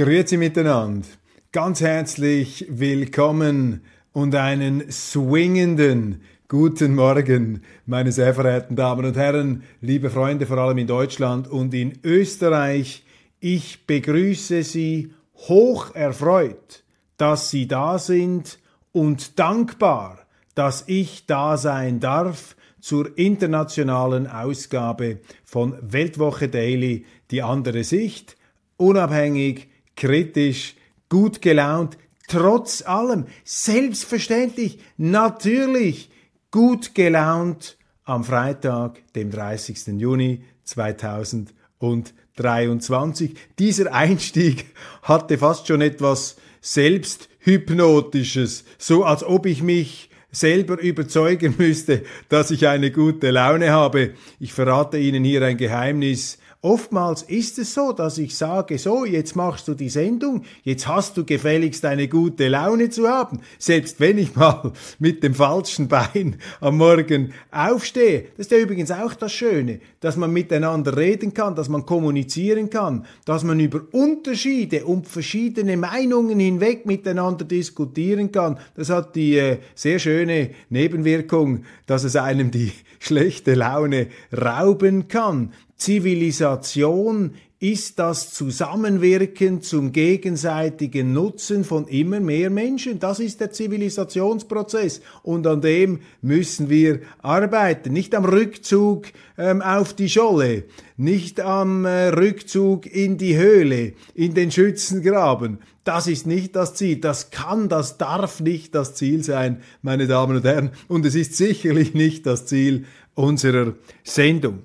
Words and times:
Grüezi 0.00 0.38
miteinander. 0.38 1.06
Ganz 1.52 1.82
herzlich 1.82 2.64
willkommen 2.70 3.82
und 4.12 4.34
einen 4.34 4.90
swingenden 4.90 6.22
guten 6.48 6.94
Morgen, 6.94 7.62
meine 7.84 8.10
sehr 8.10 8.32
verehrten 8.32 8.76
Damen 8.76 9.04
und 9.04 9.16
Herren, 9.16 9.62
liebe 9.82 10.08
Freunde, 10.08 10.46
vor 10.46 10.56
allem 10.56 10.78
in 10.78 10.86
Deutschland 10.86 11.48
und 11.48 11.74
in 11.74 11.98
Österreich. 12.02 13.04
Ich 13.40 13.86
begrüße 13.86 14.62
Sie 14.62 15.12
hoch 15.34 15.94
erfreut, 15.94 16.82
dass 17.20 17.50
Sie 17.50 17.68
da 17.68 17.98
sind 17.98 18.58
und 18.92 19.38
dankbar, 19.38 20.20
dass 20.54 20.84
ich 20.86 21.26
da 21.26 21.58
sein 21.58 22.00
darf 22.00 22.56
zur 22.80 23.18
internationalen 23.18 24.26
Ausgabe 24.26 25.18
von 25.44 25.76
Weltwoche 25.82 26.48
Daily, 26.48 27.04
die 27.30 27.42
andere 27.42 27.84
Sicht, 27.84 28.38
unabhängig, 28.78 29.68
kritisch, 29.96 30.76
gut 31.10 31.42
gelaunt, 31.42 31.98
trotz 32.26 32.80
allem, 32.80 33.26
selbstverständlich, 33.44 34.78
natürlich 34.96 36.08
gut 36.50 36.94
gelaunt 36.94 37.76
am 38.04 38.24
Freitag, 38.24 39.12
dem 39.12 39.30
30. 39.30 39.88
Juni 39.98 40.42
2023. 40.64 43.34
Dieser 43.58 43.92
Einstieg 43.92 44.74
hatte 45.02 45.36
fast 45.36 45.66
schon 45.66 45.82
etwas 45.82 46.36
Selbsthypnotisches, 46.60 48.64
so 48.78 49.04
als 49.04 49.24
ob 49.24 49.46
ich 49.46 49.62
mich 49.62 50.10
selber 50.32 50.80
überzeugen 50.80 51.54
müsste, 51.58 52.02
dass 52.28 52.50
ich 52.50 52.68
eine 52.68 52.90
gute 52.90 53.30
Laune 53.30 53.70
habe. 53.70 54.14
Ich 54.38 54.52
verrate 54.52 54.98
Ihnen 54.98 55.24
hier 55.24 55.42
ein 55.42 55.56
Geheimnis. 55.56 56.38
Oftmals 56.62 57.22
ist 57.22 57.58
es 57.58 57.72
so, 57.72 57.92
dass 57.92 58.18
ich 58.18 58.36
sage, 58.36 58.76
so, 58.76 59.06
jetzt 59.06 59.34
machst 59.34 59.66
du 59.66 59.72
die 59.72 59.88
Sendung, 59.88 60.42
jetzt 60.62 60.86
hast 60.86 61.16
du 61.16 61.24
gefälligst 61.24 61.86
eine 61.86 62.06
gute 62.06 62.48
Laune 62.48 62.90
zu 62.90 63.08
haben, 63.08 63.40
selbst 63.58 63.98
wenn 63.98 64.18
ich 64.18 64.36
mal 64.36 64.70
mit 64.98 65.22
dem 65.22 65.34
falschen 65.34 65.88
Bein 65.88 66.36
am 66.60 66.76
Morgen 66.76 67.32
aufstehe. 67.50 68.26
Das 68.36 68.44
ist 68.44 68.52
ja 68.52 68.58
übrigens 68.58 68.90
auch 68.90 69.14
das 69.14 69.32
Schöne, 69.32 69.80
dass 70.00 70.18
man 70.18 70.34
miteinander 70.34 70.98
reden 70.98 71.32
kann, 71.32 71.54
dass 71.54 71.70
man 71.70 71.86
kommunizieren 71.86 72.68
kann, 72.68 73.06
dass 73.24 73.42
man 73.42 73.58
über 73.58 73.80
Unterschiede 73.92 74.84
und 74.84 75.08
verschiedene 75.08 75.78
Meinungen 75.78 76.40
hinweg 76.40 76.84
miteinander 76.84 77.46
diskutieren 77.46 78.32
kann. 78.32 78.58
Das 78.74 78.90
hat 78.90 79.16
die 79.16 79.38
äh, 79.38 79.60
sehr 79.74 79.98
schöne 79.98 80.50
Nebenwirkung, 80.68 81.64
dass 81.86 82.04
es 82.04 82.16
einem 82.16 82.50
die 82.50 82.72
schlechte 82.98 83.54
Laune 83.54 84.08
rauben 84.30 85.08
kann. 85.08 85.54
Zivilisation 85.80 87.32
ist 87.58 87.98
das 87.98 88.34
Zusammenwirken 88.34 89.62
zum 89.62 89.92
gegenseitigen 89.92 91.14
Nutzen 91.14 91.64
von 91.64 91.88
immer 91.88 92.20
mehr 92.20 92.50
Menschen. 92.50 92.98
Das 92.98 93.18
ist 93.18 93.40
der 93.40 93.50
Zivilisationsprozess 93.50 95.00
und 95.22 95.46
an 95.46 95.62
dem 95.62 96.00
müssen 96.20 96.68
wir 96.68 97.00
arbeiten. 97.22 97.94
Nicht 97.94 98.14
am 98.14 98.26
Rückzug 98.26 99.06
ähm, 99.38 99.62
auf 99.62 99.94
die 99.94 100.10
Scholle, 100.10 100.64
nicht 100.98 101.40
am 101.40 101.86
äh, 101.86 102.08
Rückzug 102.08 102.84
in 102.84 103.16
die 103.16 103.38
Höhle, 103.38 103.94
in 104.14 104.34
den 104.34 104.50
Schützengraben. 104.50 105.60
Das 105.84 106.06
ist 106.08 106.26
nicht 106.26 106.56
das 106.56 106.74
Ziel. 106.74 106.96
Das 106.96 107.30
kann, 107.30 107.70
das 107.70 107.96
darf 107.96 108.40
nicht 108.40 108.74
das 108.74 108.94
Ziel 108.94 109.24
sein, 109.24 109.62
meine 109.80 110.06
Damen 110.06 110.36
und 110.36 110.44
Herren. 110.44 110.72
Und 110.88 111.06
es 111.06 111.14
ist 111.14 111.36
sicherlich 111.36 111.94
nicht 111.94 112.26
das 112.26 112.44
Ziel 112.44 112.84
unserer 113.14 113.74
Sendung. 114.04 114.60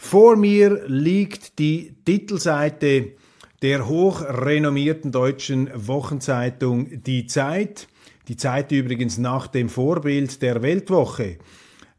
Vor 0.00 0.36
mir 0.36 0.84
liegt 0.86 1.58
die 1.58 1.92
Titelseite 2.04 3.14
der 3.62 3.88
hochrenommierten 3.88 5.10
deutschen 5.10 5.68
Wochenzeitung 5.74 7.02
Die 7.02 7.26
Zeit. 7.26 7.88
Die 8.28 8.36
Zeit 8.36 8.70
übrigens 8.70 9.18
nach 9.18 9.48
dem 9.48 9.68
Vorbild 9.68 10.40
der 10.40 10.62
Weltwoche 10.62 11.38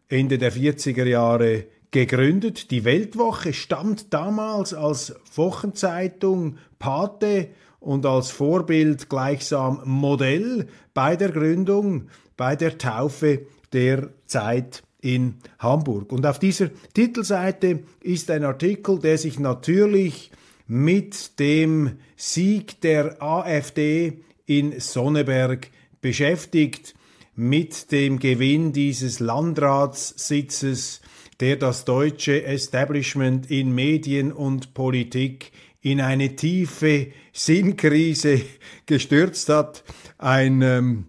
Ende 0.08 0.38
der 0.38 0.54
40er 0.54 1.06
Jahre 1.06 1.66
gegründet. 1.92 2.72
Die 2.72 2.86
Weltwoche 2.86 3.52
stammt 3.52 4.14
damals 4.14 4.74
als 4.74 5.14
Wochenzeitung 5.36 6.58
Pate 6.80 7.50
und 7.82 8.06
als 8.06 8.32
Vorbild 8.32 9.10
gleichsam 9.10 9.82
Modell 9.84 10.68
bei 10.94 11.18
der 11.18 11.34
Gründung, 11.34 12.08
bei 12.38 12.56
der 12.56 12.78
Taufe 12.78 13.46
der 13.74 14.10
Zeit 14.26 14.84
in 15.02 15.36
Hamburg. 15.60 16.12
Und 16.12 16.26
auf 16.26 16.40
dieser 16.40 16.70
Titelseite 16.94 17.84
ist 18.02 18.30
ein 18.32 18.44
Artikel, 18.44 19.00
der 19.00 19.18
sich 19.18 19.40
natürlich 19.40 20.32
mit 20.68 21.40
dem 21.40 21.98
Sieg 22.16 22.82
der 22.82 23.22
AfD 23.22 24.22
in 24.46 24.80
Sonneberg 24.80 25.70
beschäftigt, 26.02 26.96
mit 27.36 27.92
dem 27.92 28.20
Gewinn 28.20 28.74
dieses 28.74 29.20
Landratssitzes, 29.20 31.02
der 31.40 31.56
das 31.56 31.86
deutsche 31.86 32.44
Establishment 32.44 33.50
in 33.50 33.74
Medien 33.74 34.34
und 34.34 34.74
Politik 34.74 35.52
in 35.82 36.02
eine 36.02 36.36
tiefe 36.36 37.08
Sinnkrise 37.32 38.42
gestürzt 38.86 39.48
hat, 39.50 39.84
ein 40.18 40.62
ähm, 40.62 41.06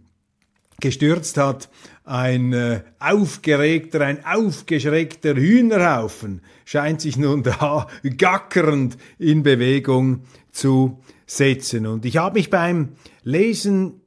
gestürzt 0.81 1.37
hat, 1.37 1.69
ein 2.10 2.53
äh, 2.53 2.82
aufgeregter, 2.98 4.00
ein 4.00 4.25
aufgeschreckter 4.25 5.37
Hühnerhaufen 5.37 6.43
scheint 6.65 7.00
sich 7.00 7.16
nun 7.16 7.43
da 7.44 7.87
gackernd 8.03 8.98
in 9.19 9.43
Bewegung 9.44 10.25
zu 10.50 11.00
setzen. 11.26 11.87
Und 11.87 12.04
ich 12.04 12.16
habe 12.16 12.38
mich 12.38 12.50
beim 12.50 12.91
Lesen 13.22 14.00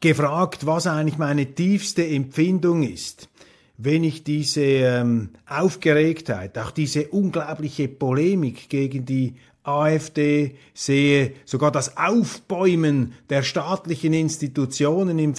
gefragt, 0.00 0.66
was 0.66 0.88
eigentlich 0.88 1.16
meine 1.16 1.54
tiefste 1.54 2.04
Empfindung 2.04 2.82
ist, 2.82 3.28
wenn 3.76 4.02
ich 4.02 4.24
diese 4.24 4.62
ähm, 4.62 5.30
Aufgeregtheit, 5.46 6.58
auch 6.58 6.72
diese 6.72 7.08
unglaubliche 7.08 7.86
Polemik 7.86 8.68
gegen 8.68 9.06
die 9.06 9.36
AfD 9.64 10.56
sehe, 10.74 11.34
sogar 11.44 11.70
das 11.70 11.96
Aufbäumen 11.96 13.14
der 13.30 13.42
staatlichen 13.42 14.12
Institutionen 14.12 15.18
im 15.18 15.34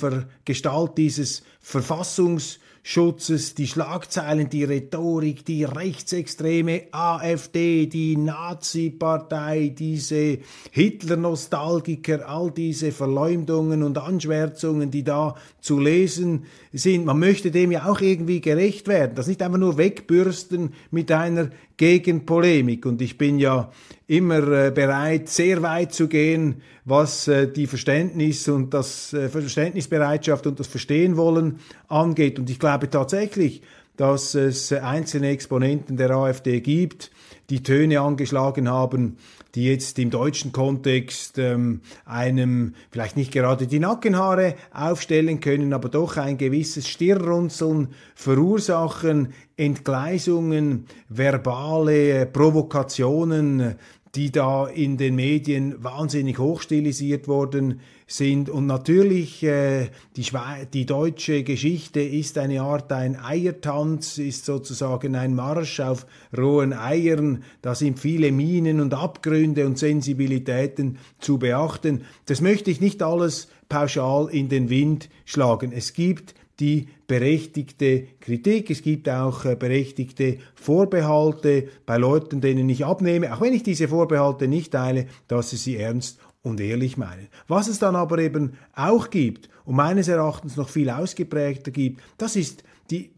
Gestalt 0.46 0.98
dieses 0.98 1.44
Verfassungs 1.60 2.60
Schutzes, 2.86 3.56
die 3.56 3.68
Schlagzeilen, 3.68 4.50
die 4.50 4.66
Rhetorik, 4.66 5.46
die 5.46 5.64
rechtsextreme 5.64 6.84
AfD, 6.92 7.86
die 7.86 8.18
Nazi-Partei, 8.18 9.70
diese 9.70 10.40
Hitler-Nostalgiker, 10.72 12.28
all 12.28 12.52
diese 12.52 12.92
Verleumdungen 12.92 13.84
und 13.84 13.98
Anschwärzungen, 13.98 14.92
die 14.92 15.06
da 15.06 15.36
zu 15.62 15.80
lesen 15.80 16.44
sind. 16.74 17.06
Man 17.06 17.20
möchte 17.20 17.52
dem 17.52 17.72
ja 17.72 17.86
auch 17.86 18.02
irgendwie 18.02 18.42
gerecht 18.42 18.90
werden. 18.90 19.16
Das 19.16 19.28
nicht 19.28 19.42
einfach 19.42 19.60
nur 19.60 19.78
wegbürsten 19.78 20.74
mit 20.92 21.10
einer 21.10 21.52
Gegenpolemik. 21.78 22.86
Und 22.86 23.02
ich 23.02 23.18
bin 23.18 23.40
ja 23.40 23.72
immer 24.08 24.46
äh, 24.52 24.72
bereit, 24.72 25.30
sehr 25.30 25.62
weit 25.62 25.94
zu 25.94 26.10
gehen, 26.10 26.62
was 26.86 27.28
äh, 27.28 27.48
die 27.48 27.68
Verständnis 27.68 28.48
und 28.48 28.74
das 28.74 29.14
äh, 29.14 29.30
Verständnisbereitschaft 29.30 30.48
und 30.48 30.60
das 30.60 30.68
Verstehen 30.68 31.18
wollen 31.18 31.60
angeht. 31.88 32.40
Und 32.40 32.50
ich 32.50 32.60
glaube 32.60 32.90
tatsächlich, 32.90 33.62
dass 33.96 34.34
es 34.36 34.74
einzelne 34.74 35.30
Exponenten 35.30 35.98
der 35.98 36.12
AfD 36.12 36.62
gibt, 36.62 37.12
die 37.50 37.62
Töne 37.62 38.02
angeschlagen 38.02 38.68
haben, 38.70 39.18
die 39.54 39.66
jetzt 39.66 40.00
im 40.00 40.10
deutschen 40.10 40.52
Kontext 40.52 41.38
ähm, 41.38 41.82
einem 42.06 42.74
vielleicht 42.90 43.18
nicht 43.18 43.32
gerade 43.32 43.68
die 43.68 43.80
Nackenhaare 43.80 44.56
aufstellen 44.74 45.40
können, 45.40 45.74
aber 45.74 45.90
doch 45.90 46.18
ein 46.18 46.40
gewisses 46.40 46.88
Stirnrunzeln 46.88 47.90
verursachen, 48.16 49.34
Entgleisungen, 49.56 50.88
verbale 51.08 52.26
Provokationen, 52.26 53.76
die 54.16 54.32
da 54.32 54.68
in 54.68 54.98
den 54.98 55.16
Medien 55.16 55.84
wahnsinnig 55.84 56.38
hochstilisiert 56.38 57.28
worden 57.28 57.80
sind. 58.06 58.48
Und 58.48 58.68
natürlich, 58.68 59.42
äh, 59.42 59.90
die, 60.16 60.26
die 60.72 60.86
deutsche 60.86 61.44
Geschichte 61.44 62.00
ist 62.00 62.38
eine 62.38 62.62
Art 62.62 62.92
ein 62.92 63.20
Eiertanz, 63.20 64.20
ist 64.20 64.46
sozusagen 64.46 65.16
ein 65.16 65.34
Marsch 65.34 65.80
auf 65.80 66.06
rohen 66.38 66.74
Eiern. 66.74 67.44
Da 67.64 67.74
sind 67.74 67.98
viele 68.00 68.32
Minen 68.32 68.82
und 68.82 68.94
Abgründe 68.94 69.66
und 69.66 69.80
Sensibilitäten 69.80 71.00
zu 71.18 71.40
beachten. 71.40 72.04
Das 72.26 72.40
möchte 72.40 72.70
ich 72.70 72.82
nicht 72.82 73.02
alles 73.02 73.48
pauschal 73.68 74.30
in 74.30 74.48
den 74.48 74.70
Wind 74.70 75.10
schlagen. 75.26 75.72
Es 75.72 75.94
gibt 75.94 76.36
die 76.60 76.88
berechtigte 77.14 78.08
Kritik, 78.22 78.72
es 78.72 78.82
gibt 78.82 79.08
auch 79.08 79.46
äh, 79.46 79.56
berechtigte 79.56 80.40
Vorbehalte 80.56 81.68
bei 81.86 81.98
Leuten, 81.98 82.42
denen 82.42 82.68
ich 82.70 82.86
abnehme, 82.86 83.32
auch 83.32 83.42
wenn 83.42 83.54
ich 83.54 83.62
diese 83.62 83.88
Vorbehalte 83.88 84.48
nicht 84.48 84.74
teile, 84.74 85.06
dass 85.28 85.52
sie 85.52 85.58
sie 85.58 85.78
ernst 85.78 86.18
und 86.42 86.60
ehrlich 86.60 86.98
meinen. 86.98 87.28
Was 87.48 87.68
es 87.68 87.78
dann 87.78 87.96
aber 87.96 88.18
eben 88.18 88.54
auch 88.76 89.12
gibt 89.12 89.48
und 89.64 89.76
meines 89.76 90.08
Erachtens 90.08 90.58
noch 90.58 90.70
viel 90.70 90.90
ausgeprägter 90.90 91.70
gibt, 91.70 92.02
das 92.18 92.36
ist 92.36 92.64
die 92.90 93.12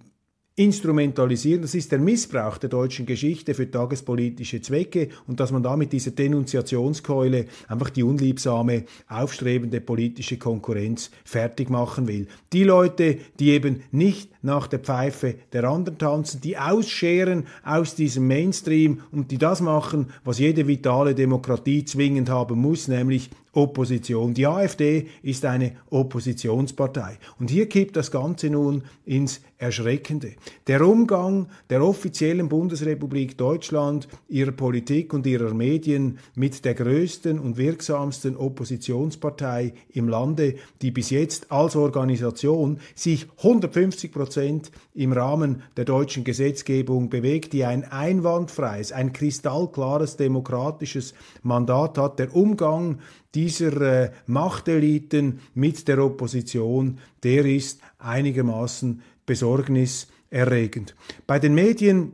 instrumentalisieren. 0.55 1.61
Das 1.61 1.75
ist 1.75 1.91
der 1.91 1.99
Missbrauch 1.99 2.57
der 2.57 2.69
deutschen 2.69 3.05
Geschichte 3.05 3.53
für 3.53 3.69
tagespolitische 3.69 4.61
Zwecke 4.61 5.09
und 5.27 5.39
dass 5.39 5.51
man 5.51 5.63
da 5.63 5.75
mit 5.75 5.91
dieser 5.91 6.11
Denunziationskeule 6.11 7.45
einfach 7.67 7.89
die 7.89 8.03
unliebsame, 8.03 8.85
aufstrebende 9.09 9.81
politische 9.81 10.37
Konkurrenz 10.37 11.11
fertig 11.25 11.69
machen 11.69 12.07
will. 12.07 12.27
Die 12.53 12.63
Leute, 12.63 13.17
die 13.39 13.49
eben 13.49 13.83
nicht 13.91 14.29
nach 14.45 14.67
der 14.67 14.79
Pfeife 14.79 15.35
der 15.51 15.65
anderen 15.65 15.97
tanzen, 15.97 16.41
die 16.41 16.57
ausscheren 16.57 17.45
aus 17.63 17.95
diesem 17.95 18.27
Mainstream 18.27 19.01
und 19.11 19.31
die 19.31 19.37
das 19.37 19.61
machen, 19.61 20.07
was 20.23 20.39
jede 20.39 20.67
vitale 20.67 21.15
Demokratie 21.15 21.83
zwingend 21.83 22.29
haben 22.29 22.59
muss, 22.59 22.87
nämlich 22.87 23.29
Opposition. 23.55 24.33
Die 24.33 24.47
AfD 24.47 25.07
ist 25.23 25.45
eine 25.45 25.73
Oppositionspartei. 25.89 27.17
Und 27.39 27.49
hier 27.49 27.67
kippt 27.69 27.95
das 27.95 28.11
Ganze 28.11 28.49
nun 28.49 28.83
ins 29.05 29.41
Erschreckende. 29.57 30.33
Der 30.67 30.85
Umgang 30.85 31.47
der 31.69 31.81
offiziellen 31.81 32.49
Bundesrepublik 32.49 33.37
Deutschland, 33.37 34.09
ihrer 34.27 34.51
Politik 34.51 35.13
und 35.13 35.25
ihrer 35.25 35.53
Medien 35.53 36.19
mit 36.35 36.65
der 36.65 36.73
größten 36.73 37.39
und 37.39 37.55
wirksamsten 37.55 38.35
Oppositionspartei 38.35 39.73
im 39.93 40.09
Lande, 40.09 40.55
die 40.81 40.91
bis 40.91 41.09
jetzt 41.09 41.51
als 41.53 41.77
Organisation 41.77 42.79
sich 42.93 43.27
150 43.37 44.11
Prozent 44.11 44.34
im 44.93 45.13
Rahmen 45.13 45.63
der 45.77 45.85
deutschen 45.85 46.23
Gesetzgebung 46.23 47.09
bewegt, 47.09 47.53
die 47.53 47.65
ein 47.65 47.83
einwandfreies, 47.83 48.91
ein 48.91 49.13
kristallklares 49.13 50.17
demokratisches 50.17 51.13
Mandat 51.43 51.97
hat. 51.97 52.19
Der 52.19 52.35
Umgang 52.35 52.99
dieser 53.33 53.81
äh, 53.81 54.11
Machteliten 54.27 55.39
mit 55.53 55.87
der 55.87 56.03
Opposition, 56.03 56.99
der 57.23 57.45
ist 57.45 57.81
einigermaßen 57.97 59.01
besorgniserregend. 59.25 60.95
Bei 61.27 61.39
den 61.39 61.53
Medien 61.53 62.13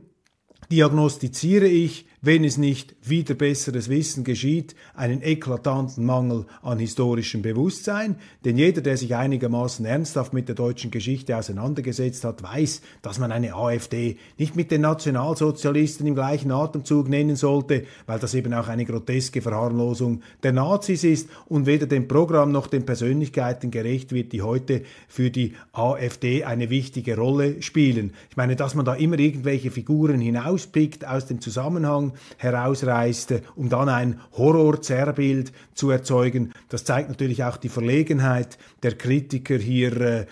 diagnostiziere 0.70 1.66
ich 1.66 2.06
wenn 2.24 2.44
es 2.44 2.56
nicht 2.56 2.94
wieder 3.02 3.34
besseres 3.34 3.88
Wissen 3.88 4.22
geschieht, 4.22 4.76
einen 4.94 5.22
eklatanten 5.22 6.06
Mangel 6.06 6.46
an 6.62 6.78
historischem 6.78 7.42
Bewusstsein. 7.42 8.14
Denn 8.44 8.56
jeder, 8.56 8.80
der 8.80 8.96
sich 8.96 9.16
einigermaßen 9.16 9.84
ernsthaft 9.84 10.32
mit 10.32 10.46
der 10.46 10.54
deutschen 10.54 10.92
Geschichte 10.92 11.36
auseinandergesetzt 11.36 12.24
hat, 12.24 12.44
weiß, 12.44 12.80
dass 13.02 13.18
man 13.18 13.32
eine 13.32 13.54
AfD 13.54 14.18
nicht 14.38 14.54
mit 14.54 14.70
den 14.70 14.82
Nationalsozialisten 14.82 16.06
im 16.06 16.14
gleichen 16.14 16.52
Atemzug 16.52 17.08
nennen 17.08 17.34
sollte, 17.34 17.84
weil 18.06 18.20
das 18.20 18.34
eben 18.34 18.54
auch 18.54 18.68
eine 18.68 18.84
groteske 18.84 19.42
Verharmlosung 19.42 20.22
der 20.44 20.52
Nazis 20.52 21.02
ist 21.02 21.28
und 21.46 21.66
weder 21.66 21.86
dem 21.86 22.06
Programm 22.06 22.52
noch 22.52 22.68
den 22.68 22.86
Persönlichkeiten 22.86 23.72
gerecht 23.72 24.12
wird, 24.12 24.32
die 24.32 24.42
heute 24.42 24.82
für 25.08 25.30
die 25.30 25.54
AfD 25.72 26.44
eine 26.44 26.70
wichtige 26.70 27.16
Rolle 27.16 27.62
spielen. 27.62 28.12
Ich 28.30 28.36
meine, 28.36 28.54
dass 28.54 28.76
man 28.76 28.84
da 28.84 28.94
immer 28.94 29.18
irgendwelche 29.18 29.72
Figuren 29.72 30.20
hinauspickt 30.20 31.04
aus 31.04 31.26
dem 31.26 31.40
Zusammenhang, 31.40 32.11
herausreiste, 32.36 33.42
um 33.56 33.68
dann 33.68 33.88
ein 33.88 34.20
Horror-Zerrbild 34.36 35.52
zu 35.74 35.90
erzeugen. 35.90 36.52
Das 36.68 36.84
zeigt 36.84 37.08
natürlich 37.08 37.44
auch 37.44 37.56
die 37.56 37.68
Verlegenheit 37.68 38.58
der 38.82 38.94
Kritiker 38.96 39.56
hier. 39.56 40.00
Äh, 40.00 40.26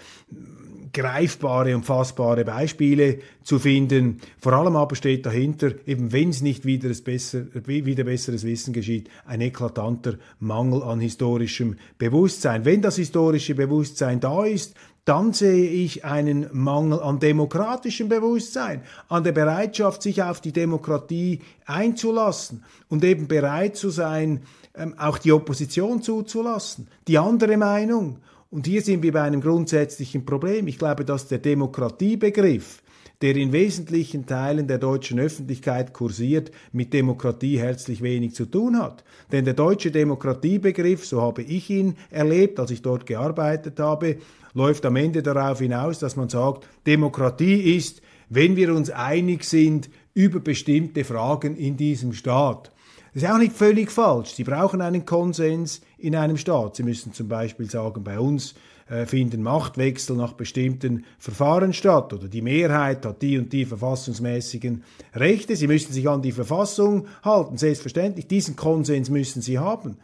greifbare 0.93 1.75
und 1.75 1.85
fassbare 1.85 2.45
Beispiele 2.45 3.19
zu 3.43 3.59
finden. 3.59 4.21
Vor 4.39 4.53
allem 4.53 4.77
aber 4.77 4.97
steht 4.97 5.27
dahinter, 5.27 5.73
eben 5.87 6.13
wenn 6.13 6.31
es 6.31 6.43
nicht 6.43 6.65
wieder, 6.65 6.91
besser, 7.05 7.45
wieder 7.67 8.05
besseres 8.05 8.45
Wissen 8.45 8.73
geschieht, 8.73 9.09
ein 9.25 9.41
eklatanter 9.41 10.15
Mangel 10.39 10.83
an 10.83 11.01
historischem 11.01 11.77
Bewusstsein. 11.99 12.65
Wenn 12.65 12.83
das 12.83 12.97
historische 12.97 13.55
Bewusstsein 13.55 14.21
da 14.21 14.45
ist, 14.45 14.75
dann 15.11 15.33
sehe 15.33 15.69
ich 15.69 16.05
einen 16.05 16.47
Mangel 16.53 17.01
an 17.01 17.19
demokratischem 17.19 18.09
Bewusstsein, 18.09 18.83
an 19.09 19.25
der 19.25 19.33
Bereitschaft, 19.33 20.05
sich 20.05 20.23
auf 20.23 20.41
die 20.41 20.53
Demokratie 20.53 21.41
einzulassen 21.67 22.63
und 22.89 23.03
eben 23.03 23.27
bereit 23.27 23.75
zu 23.75 23.91
sein, 23.91 24.43
ähm, 24.73 24.95
auch 24.97 25.19
die 25.19 25.33
Opposition 25.33 26.01
zuzulassen, 26.01 26.87
die 27.09 27.19
andere 27.19 27.57
Meinung. 27.57 28.19
Und 28.53 28.69
hier 28.69 28.83
sind 28.83 29.03
wir 29.03 29.11
bei 29.11 29.23
einem 29.23 29.41
grundsätzlichen 29.41 30.25
Problem. 30.25 30.69
Ich 30.69 30.79
glaube, 30.79 31.05
dass 31.05 31.27
der 31.27 31.39
Demokratiebegriff, 31.39 32.81
der 33.23 33.37
in 33.37 33.53
wesentlichen 33.53 34.27
Teilen 34.27 34.67
der 34.67 34.79
deutschen 34.79 35.21
Öffentlichkeit 35.21 35.93
kursiert, 35.93 36.51
mit 36.73 36.93
Demokratie 36.93 37.59
herzlich 37.59 38.01
wenig 38.03 38.35
zu 38.35 38.47
tun 38.47 38.79
hat. 38.79 39.05
Denn 39.31 39.45
der 39.45 39.55
deutsche 39.55 39.91
Demokratiebegriff, 39.91 41.05
so 41.05 41.21
habe 41.21 41.43
ich 41.43 41.69
ihn 41.69 41.97
erlebt, 42.11 42.59
als 42.59 42.71
ich 42.71 42.83
dort 42.83 43.05
gearbeitet 43.07 43.79
habe, 43.79 44.17
läuft 44.55 44.87
am 44.87 44.97
Ende 44.97 45.23
darauf 45.23 45.59
hinaus, 45.59 45.99
dass 45.99 46.17
man 46.17 46.29
sagt, 46.29 46.67
Demokratie 46.87 47.77
ist, 47.77 48.01
wenn 48.31 48.57
wir 48.57 48.75
uns 48.75 48.91
einig 48.91 49.45
sind 49.45 49.91
über 50.15 50.41
bestimmte 50.41 51.05
Fragen 51.05 51.57
in 51.57 51.77
diesem 51.77 52.13
Staat. 52.13 52.73
Das 53.13 53.25
ist 53.25 53.31
auch 53.31 53.39
nicht 53.39 53.53
völlig 53.53 53.91
falsch. 53.91 54.35
Sie 54.35 54.45
brauchen 54.45 54.81
einen 54.81 55.05
Konsens 55.05 55.81
in 55.99 56.15
einem 56.15 56.37
Staat. 56.37 56.77
Sie 56.77 56.85
müssen 56.85 57.13
zum 57.13 57.29
Beispiel 57.29 57.69
sagen, 57.69 58.05
bei 58.05 58.19
uns 58.19 58.55
äh, 58.91 59.07
finden 59.07 59.43
Machtwechsel 59.43 60.17
nach 60.17 60.35
bestimmten 60.35 61.05
Verfahren 61.19 61.73
statt 61.73 62.13
oder 62.13 62.29
die 62.29 62.43
Mehrheit 62.43 63.07
hat 63.07 63.23
die 63.23 63.39
und 63.39 63.53
die 63.53 63.65
verfassungsmäßigen 63.65 64.83
Rechte. 65.15 65.57
Sie 65.57 65.69
müssen 65.69 65.93
sich 65.93 66.09
an 66.09 66.23
die 66.23 66.33
Verfassung 66.33 67.07
halten, 67.23 67.57
selbstverständlich. 67.57 68.27
Diesen 68.27 68.57
Konsens 68.57 69.09
müssen 69.09 69.43
Sie 69.43 69.59
haben. 69.59 69.97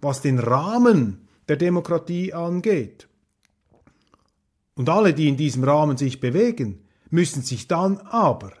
Was 0.00 0.20
den 0.20 0.38
Rahmen 0.38 1.26
der 1.48 1.56
Demokratie 1.56 2.32
angeht, 2.32 3.08
und 4.76 4.90
alle, 4.90 5.14
die 5.14 5.28
in 5.28 5.36
diesem 5.36 5.64
Rahmen 5.64 5.96
sich 5.96 6.20
bewegen, 6.20 6.84
müssen 7.10 7.42
sich 7.42 7.66
dann 7.66 7.96
aber 7.98 8.52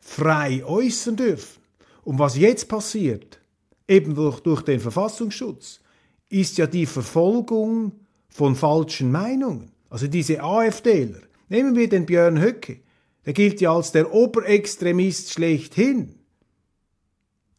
frei 0.00 0.64
äußern 0.64 1.16
dürfen. 1.16 1.62
Und 2.02 2.18
was 2.18 2.36
jetzt 2.36 2.68
passiert, 2.68 3.40
eben 3.88 4.14
durch, 4.14 4.40
durch 4.40 4.62
den 4.62 4.80
Verfassungsschutz, 4.80 5.80
ist 6.28 6.58
ja 6.58 6.66
die 6.66 6.86
Verfolgung 6.86 7.92
von 8.36 8.54
falschen 8.54 9.10
Meinungen. 9.10 9.72
Also 9.88 10.08
diese 10.08 10.42
AfDler, 10.42 11.20
nehmen 11.48 11.74
wir 11.74 11.88
den 11.88 12.04
Björn 12.04 12.38
Höcke, 12.40 12.80
der 13.24 13.32
gilt 13.32 13.60
ja 13.62 13.74
als 13.74 13.92
der 13.92 14.12
Oberextremist 14.12 15.32
schlechthin. 15.32 16.16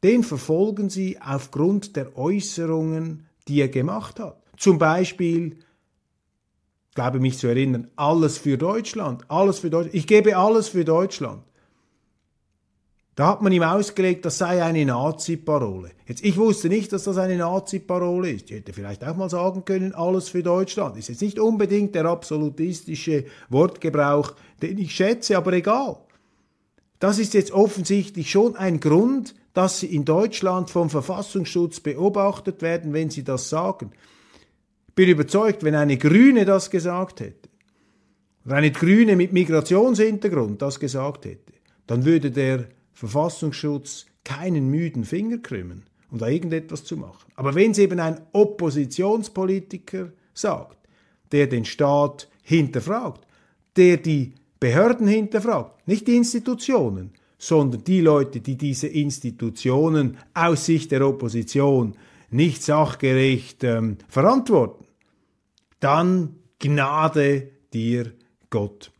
Den 0.03 0.23
verfolgen 0.23 0.89
sie 0.89 1.19
aufgrund 1.19 1.95
der 1.95 2.15
Äußerungen, 2.15 3.25
die 3.47 3.59
er 3.59 3.69
gemacht 3.69 4.19
hat. 4.19 4.41
Zum 4.55 4.77
Beispiel 4.77 5.57
glaube 6.93 7.19
mich 7.19 7.37
zu 7.37 7.47
erinnern, 7.47 7.89
alles 7.95 8.37
für 8.37 8.57
Deutschland, 8.57 9.23
alles 9.29 9.59
für 9.59 9.69
Deutschland. 9.69 9.95
Ich 9.95 10.07
gebe 10.07 10.37
alles 10.37 10.69
für 10.69 10.85
Deutschland. 10.85 11.43
Da 13.17 13.29
hat 13.29 13.41
man 13.41 13.51
ihm 13.51 13.63
ausgelegt, 13.63 14.23
das 14.25 14.37
sei 14.37 14.63
eine 14.63 14.85
Nazi-Parole. 14.85 15.89
Jetzt, 16.05 16.23
ich 16.23 16.37
wusste 16.37 16.69
nicht, 16.69 16.93
dass 16.93 17.03
das 17.03 17.17
eine 17.17 17.35
Nazi-Parole 17.35 18.29
ist. 18.29 18.49
Ich 18.49 18.57
hätte 18.57 18.71
vielleicht 18.71 19.03
auch 19.03 19.17
mal 19.17 19.29
sagen 19.29 19.65
können, 19.65 19.93
alles 19.93 20.29
für 20.29 20.43
Deutschland. 20.43 20.95
Ist 20.97 21.09
jetzt 21.09 21.23
nicht 21.23 21.39
unbedingt 21.39 21.95
der 21.95 22.05
absolutistische 22.05 23.25
Wortgebrauch, 23.49 24.35
den 24.61 24.77
ich 24.77 24.95
schätze, 24.95 25.35
aber 25.35 25.51
egal. 25.53 25.97
Das 26.99 27.19
ist 27.19 27.33
jetzt 27.33 27.51
offensichtlich 27.51 28.31
schon 28.31 28.55
ein 28.55 28.79
Grund, 28.79 29.35
dass 29.53 29.79
sie 29.79 29.87
in 29.87 30.05
Deutschland 30.05 30.69
vom 30.69 30.89
Verfassungsschutz 30.89 31.81
beobachtet 31.81 32.61
werden, 32.61 32.93
wenn 32.93 33.09
sie 33.09 33.23
das 33.23 33.49
sagen 33.49 33.91
bin 34.97 35.09
überzeugt, 35.09 35.63
wenn 35.63 35.75
eine 35.75 35.95
Grüne 35.95 36.43
das 36.43 36.71
gesagt 36.71 37.19
hätte, 37.19 37.49
oder 38.45 38.55
eine 38.55 38.71
Grüne 38.71 39.15
mit 39.15 39.31
Migrationshintergrund 39.31 40.61
das 40.61 40.79
gesagt 40.79 41.25
hätte, 41.25 41.53
dann 41.85 42.03
würde 42.03 42.31
der 42.31 42.65
Verfassungsschutz 42.97 44.07
keinen 44.23 44.69
müden 44.71 45.05
Finger 45.05 45.37
krümmen, 45.37 45.83
um 46.09 46.17
da 46.17 46.27
irgendetwas 46.27 46.83
zu 46.83 46.97
machen. 46.97 47.31
Aber 47.35 47.53
wenn 47.53 47.69
es 47.69 47.77
eben 47.77 47.99
ein 47.99 48.21
Oppositionspolitiker 48.33 50.11
sagt, 50.33 50.77
der 51.31 51.45
den 51.45 51.63
Staat 51.63 52.27
hinterfragt, 52.41 53.27
der 53.75 53.97
die 53.97 54.33
Behörden 54.59 55.07
hinterfragt, 55.07 55.87
nicht 55.87 56.07
die 56.07 56.15
Institutionen, 56.15 57.11
sondern 57.37 57.83
die 57.83 58.01
Leute, 58.01 58.41
die 58.41 58.57
diese 58.57 58.87
Institutionen 58.87 60.17
aus 60.33 60.65
Sicht 60.65 60.91
der 60.91 61.07
Opposition 61.07 61.95
nicht 62.31 62.63
sachgerecht 62.63 63.63
ähm, 63.63 63.97
verantworten, 64.09 64.85
dann 65.79 66.37
Gnade 66.57 67.51
dir 67.71 68.11
Gott. 68.49 68.91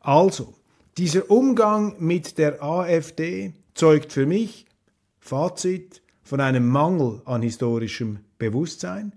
Also, 0.00 0.54
dieser 0.98 1.30
Umgang 1.30 1.96
mit 1.98 2.36
der 2.38 2.62
AfD 2.62 3.54
zeugt 3.74 4.12
für 4.12 4.26
mich, 4.26 4.66
Fazit, 5.18 6.02
von 6.22 6.40
einem 6.40 6.68
Mangel 6.68 7.22
an 7.24 7.42
historischem 7.42 8.20
Bewusstsein, 8.38 9.12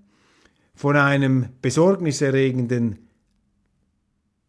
von 0.73 0.97
einem 0.97 1.49
besorgniserregenden 1.61 3.07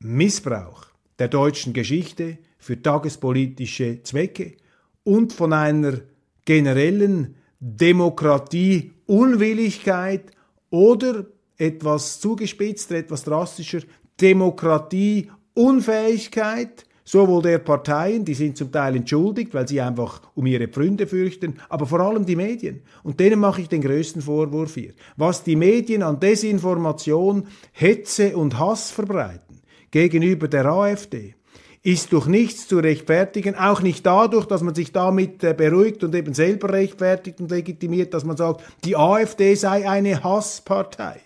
Missbrauch 0.00 0.86
der 1.18 1.28
deutschen 1.28 1.72
Geschichte 1.72 2.36
für 2.58 2.82
tagespolitische 2.82 4.02
Zwecke 4.02 4.56
und 5.04 5.32
von 5.32 5.52
einer 5.52 6.00
generellen 6.44 7.36
Demokratieunwilligkeit 7.60 10.32
oder 10.70 11.26
etwas 11.56 12.18
zugespitzter, 12.20 12.96
etwas 12.96 13.22
drastischer 13.24 13.80
Demokratieunfähigkeit 14.20 16.84
sowohl 17.06 17.40
der 17.40 17.58
Parteien, 17.58 18.24
die 18.24 18.34
sind 18.34 18.58
zum 18.58 18.70
Teil 18.70 18.96
entschuldigt, 18.96 19.54
weil 19.54 19.66
sie 19.66 19.80
einfach 19.80 20.20
um 20.34 20.44
ihre 20.44 20.68
Pfründe 20.68 21.06
fürchten, 21.06 21.54
aber 21.70 21.86
vor 21.86 22.00
allem 22.00 22.26
die 22.26 22.36
Medien. 22.36 22.82
Und 23.04 23.20
denen 23.20 23.40
mache 23.40 23.62
ich 23.62 23.68
den 23.68 23.80
größten 23.80 24.20
Vorwurf 24.20 24.74
hier. 24.74 24.92
Was 25.16 25.44
die 25.44 25.56
Medien 25.56 26.02
an 26.02 26.20
Desinformation, 26.20 27.46
Hetze 27.72 28.36
und 28.36 28.58
Hass 28.58 28.90
verbreiten 28.90 29.62
gegenüber 29.90 30.48
der 30.48 30.66
AfD, 30.66 31.36
ist 31.84 32.12
durch 32.12 32.26
nichts 32.26 32.66
zu 32.66 32.78
rechtfertigen, 32.78 33.54
auch 33.54 33.80
nicht 33.80 34.04
dadurch, 34.04 34.46
dass 34.46 34.62
man 34.62 34.74
sich 34.74 34.90
damit 34.90 35.44
äh, 35.44 35.54
beruhigt 35.54 36.02
und 36.02 36.12
eben 36.16 36.34
selber 36.34 36.72
rechtfertigt 36.72 37.40
und 37.40 37.52
legitimiert, 37.52 38.12
dass 38.12 38.24
man 38.24 38.36
sagt, 38.36 38.64
die 38.84 38.96
AfD 38.96 39.54
sei 39.54 39.88
eine 39.88 40.24
Hasspartei. 40.24 41.20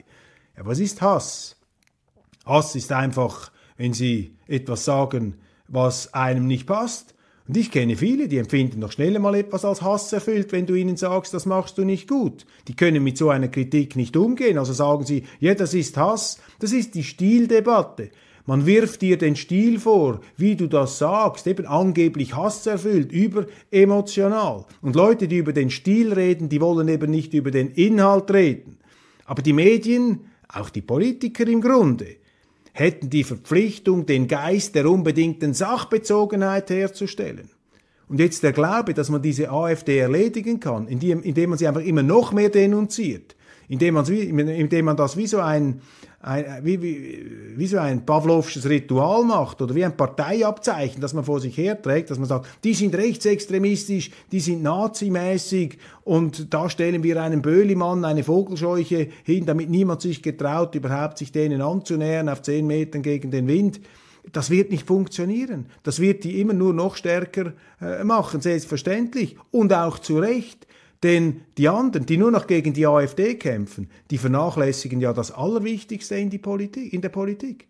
Ja, 0.59 0.67
was 0.67 0.79
ist 0.79 1.01
Hass? 1.01 1.57
Hass 2.45 2.75
ist 2.75 2.93
einfach, 2.93 3.51
wenn 3.79 3.95
Sie 3.95 4.37
etwas 4.47 4.85
sagen, 4.85 5.39
was 5.71 6.13
einem 6.13 6.47
nicht 6.47 6.67
passt. 6.67 7.15
Und 7.49 7.57
ich 7.57 7.73
kenne 7.73 7.97
viele, 7.97 8.29
die 8.29 8.39
empfinden 8.39 8.79
noch 8.79 8.93
schneller 8.93 9.19
mal 9.19 9.35
etwas 9.35 9.65
als 9.65 9.83
Hass 9.83 10.13
erfüllt, 10.13 10.53
wenn 10.53 10.67
du 10.67 10.75
ihnen 10.75 10.97
sagst, 10.97 11.35
das 11.35 11.47
machst 11.47 11.79
du 11.79 11.85
nicht 11.85 12.09
gut. 12.09 12.47
Die 12.69 12.77
können 12.77 13.03
mit 13.03 13.19
so 13.19 13.31
einer 13.31 13.49
Kritik 13.49 13.97
nicht 13.97 14.17
umgehen. 14.17 14.57
Also 14.57 14.73
sagen 14.73 15.05
sie, 15.05 15.25
ja, 15.41 15.55
das 15.55 15.75
ist 15.75 15.97
Hass. 15.97 16.39
Das 16.61 16.73
ist 16.73 16.95
die 16.95 17.03
Stildebatte. 17.03 18.11
Man 18.47 18.67
wirft 18.67 19.03
dir 19.03 19.19
den 19.19 19.37
Stil 19.37 19.79
vor, 19.79 20.21
wie 20.37 20.57
du 20.57 20.67
das 20.67 20.99
sagst, 20.99 21.47
eben 21.47 21.67
angeblich 21.67 22.35
hasserfüllt, 22.35 23.13
überemotional. 23.13 24.65
Und 24.81 24.97
Leute, 24.97 25.29
die 25.29 25.39
über 25.39 25.53
den 25.53 25.71
Stil 25.71 26.13
reden, 26.13 26.49
die 26.49 26.61
wollen 26.61 26.89
eben 26.89 27.11
nicht 27.11 27.35
über 27.35 27.51
den 27.51 27.71
Inhalt 27.73 28.31
reden. 28.33 28.79
Aber 29.25 29.43
die 29.43 29.53
Medien, 29.53 30.21
auch 30.49 30.71
die 30.71 30.83
Politiker 30.83 31.47
im 31.47 31.61
Grunde, 31.61 32.17
hätten 32.73 33.11
die 33.11 33.25
Verpflichtung, 33.25 34.07
den 34.07 34.29
Geist 34.29 34.75
der 34.75 34.89
unbedingten 34.89 35.55
Sachbezogenheit 35.55 36.71
herzustellen. 36.71 37.51
Und 38.09 38.19
jetzt 38.19 38.43
der 38.43 38.53
Glaube, 38.53 38.93
dass 38.93 39.09
man 39.09 39.23
diese 39.23 39.51
AfD 39.51 39.99
erledigen 39.99 40.59
kann, 40.59 40.89
indem, 40.89 41.49
man 41.49 41.59
sie 41.59 41.69
einfach 41.69 41.85
immer 41.85 42.03
noch 42.03 42.33
mehr 42.33 42.49
denunziert, 42.49 43.37
indem 43.69 43.95
man, 43.95 44.07
indem 44.07 44.85
man 44.85 44.97
das 44.97 45.17
wie 45.17 45.29
so 45.29 45.39
ein, 45.39 45.81
ein, 46.23 46.65
wie, 46.65 46.83
wie, 46.83 47.57
wie 47.57 47.67
so 47.67 47.79
ein 47.79 48.05
Pavlovsches 48.05 48.69
Ritual 48.69 49.25
macht 49.25 49.63
oder 49.63 49.75
wie 49.75 49.85
ein 49.85 49.97
Parteiabzeichen, 49.97 51.01
das 51.01 51.15
man 51.15 51.25
vor 51.25 51.41
sich 51.41 51.57
herträgt, 51.57 52.11
dass 52.11 52.19
man 52.19 52.29
sagt, 52.29 52.47
die 52.63 52.75
sind 52.75 52.95
rechtsextremistisch, 52.95 54.11
die 54.31 54.41
sind 54.41 54.63
nazimäßig 54.63 55.79
und 56.05 56.53
da 56.53 56.69
stellen 56.69 57.03
wir 57.03 57.23
einen 57.23 57.41
Böhlimann, 57.41 58.05
eine 58.05 58.23
Vogelscheuche 58.23 59.09
hin, 59.25 59.47
damit 59.47 59.71
niemand 59.71 60.03
sich 60.03 60.23
getraut, 60.23 60.75
überhaupt 60.75 61.17
sich 61.19 61.33
denen 61.33 61.63
anzunähern 61.63 62.29
auf 62.29 62.43
zehn 62.43 62.67
Metern 62.67 63.03
gegen 63.03 63.31
den 63.31 63.49
Wind. 63.49 63.81
Das 64.33 64.51
wird 64.51 64.71
nicht 64.71 64.87
funktionieren. 64.87 65.67
Das 65.83 65.99
wird 65.99 66.25
die 66.25 66.41
immer 66.41 66.53
nur 66.53 66.75
noch 66.75 66.97
stärker 66.97 67.55
äh, 67.81 68.05
machen, 68.05 68.43
selbstverständlich. 68.43 69.37
Und 69.51 69.73
auch 69.73 69.99
zu 69.99 70.19
Recht. 70.19 70.67
Denn 71.03 71.43
die 71.57 71.69
anderen, 71.69 72.05
die 72.05 72.19
nur 72.19 72.31
noch 72.31 72.47
gegen 72.47 72.73
die 72.75 72.87
AfD 72.87 73.35
kämpfen, 73.37 73.89
die 74.11 74.19
vernachlässigen 74.19 75.01
ja 75.01 75.13
das 75.13 75.31
Allerwichtigste 75.33 76.17
in, 76.17 76.31
Politik, 76.43 76.93
in 76.93 77.01
der 77.01 77.09
Politik. 77.09 77.69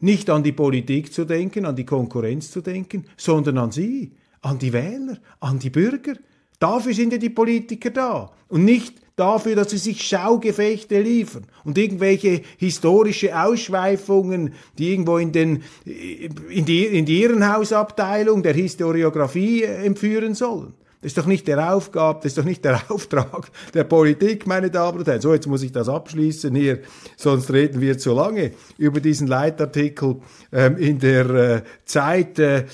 Nicht 0.00 0.28
an 0.28 0.42
die 0.42 0.52
Politik 0.52 1.12
zu 1.12 1.24
denken, 1.24 1.64
an 1.64 1.76
die 1.76 1.86
Konkurrenz 1.86 2.50
zu 2.50 2.60
denken, 2.60 3.06
sondern 3.16 3.58
an 3.58 3.70
sie, 3.70 4.12
an 4.42 4.58
die 4.58 4.72
Wähler, 4.72 5.18
an 5.40 5.60
die 5.60 5.70
Bürger. 5.70 6.14
Dafür 6.58 6.92
sind 6.92 7.12
ja 7.12 7.18
die 7.18 7.30
Politiker 7.30 7.90
da 7.90 8.32
und 8.48 8.64
nicht 8.64 9.00
dafür, 9.16 9.54
dass 9.54 9.70
sie 9.70 9.78
sich 9.78 10.02
Schaugefechte 10.02 11.00
liefern 11.00 11.46
und 11.64 11.78
irgendwelche 11.78 12.42
historische 12.58 13.40
Ausschweifungen, 13.40 14.54
die 14.76 14.90
irgendwo 14.90 15.18
in, 15.18 15.30
den, 15.30 15.62
in, 15.84 16.64
die, 16.64 16.84
in 16.84 17.06
die 17.06 17.22
Irrenhausabteilung 17.22 18.42
der 18.42 18.54
Historiografie 18.54 19.62
äh, 19.62 19.84
empführen 19.84 20.34
sollen. 20.34 20.74
Das 21.04 21.10
ist 21.10 21.18
doch 21.18 21.26
nicht 21.26 21.46
der 21.48 21.74
Aufgabe, 21.74 22.20
das 22.22 22.32
ist 22.32 22.38
doch 22.38 22.44
nicht 22.44 22.64
der 22.64 22.80
Auftrag 22.90 23.50
der 23.74 23.84
Politik, 23.84 24.46
meine 24.46 24.70
Damen 24.70 25.00
und 25.00 25.06
Herren. 25.06 25.20
So, 25.20 25.34
jetzt 25.34 25.46
muss 25.46 25.62
ich 25.62 25.70
das 25.70 25.86
abschließen 25.86 26.54
hier, 26.54 26.80
sonst 27.18 27.52
reden 27.52 27.82
wir 27.82 27.98
zu 27.98 28.14
lange 28.14 28.52
über 28.78 29.00
diesen 29.00 29.26
Leitartikel 29.26 30.16
ähm, 30.50 30.78
in 30.78 30.98
der 30.98 31.28
äh, 31.28 31.62
Zeit. 31.84 32.38
Äh, 32.38 32.64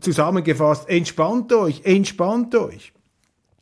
zusammengefasst, 0.00 0.86
entspannt 0.90 1.50
euch, 1.54 1.80
entspannt 1.84 2.54
euch. 2.56 2.92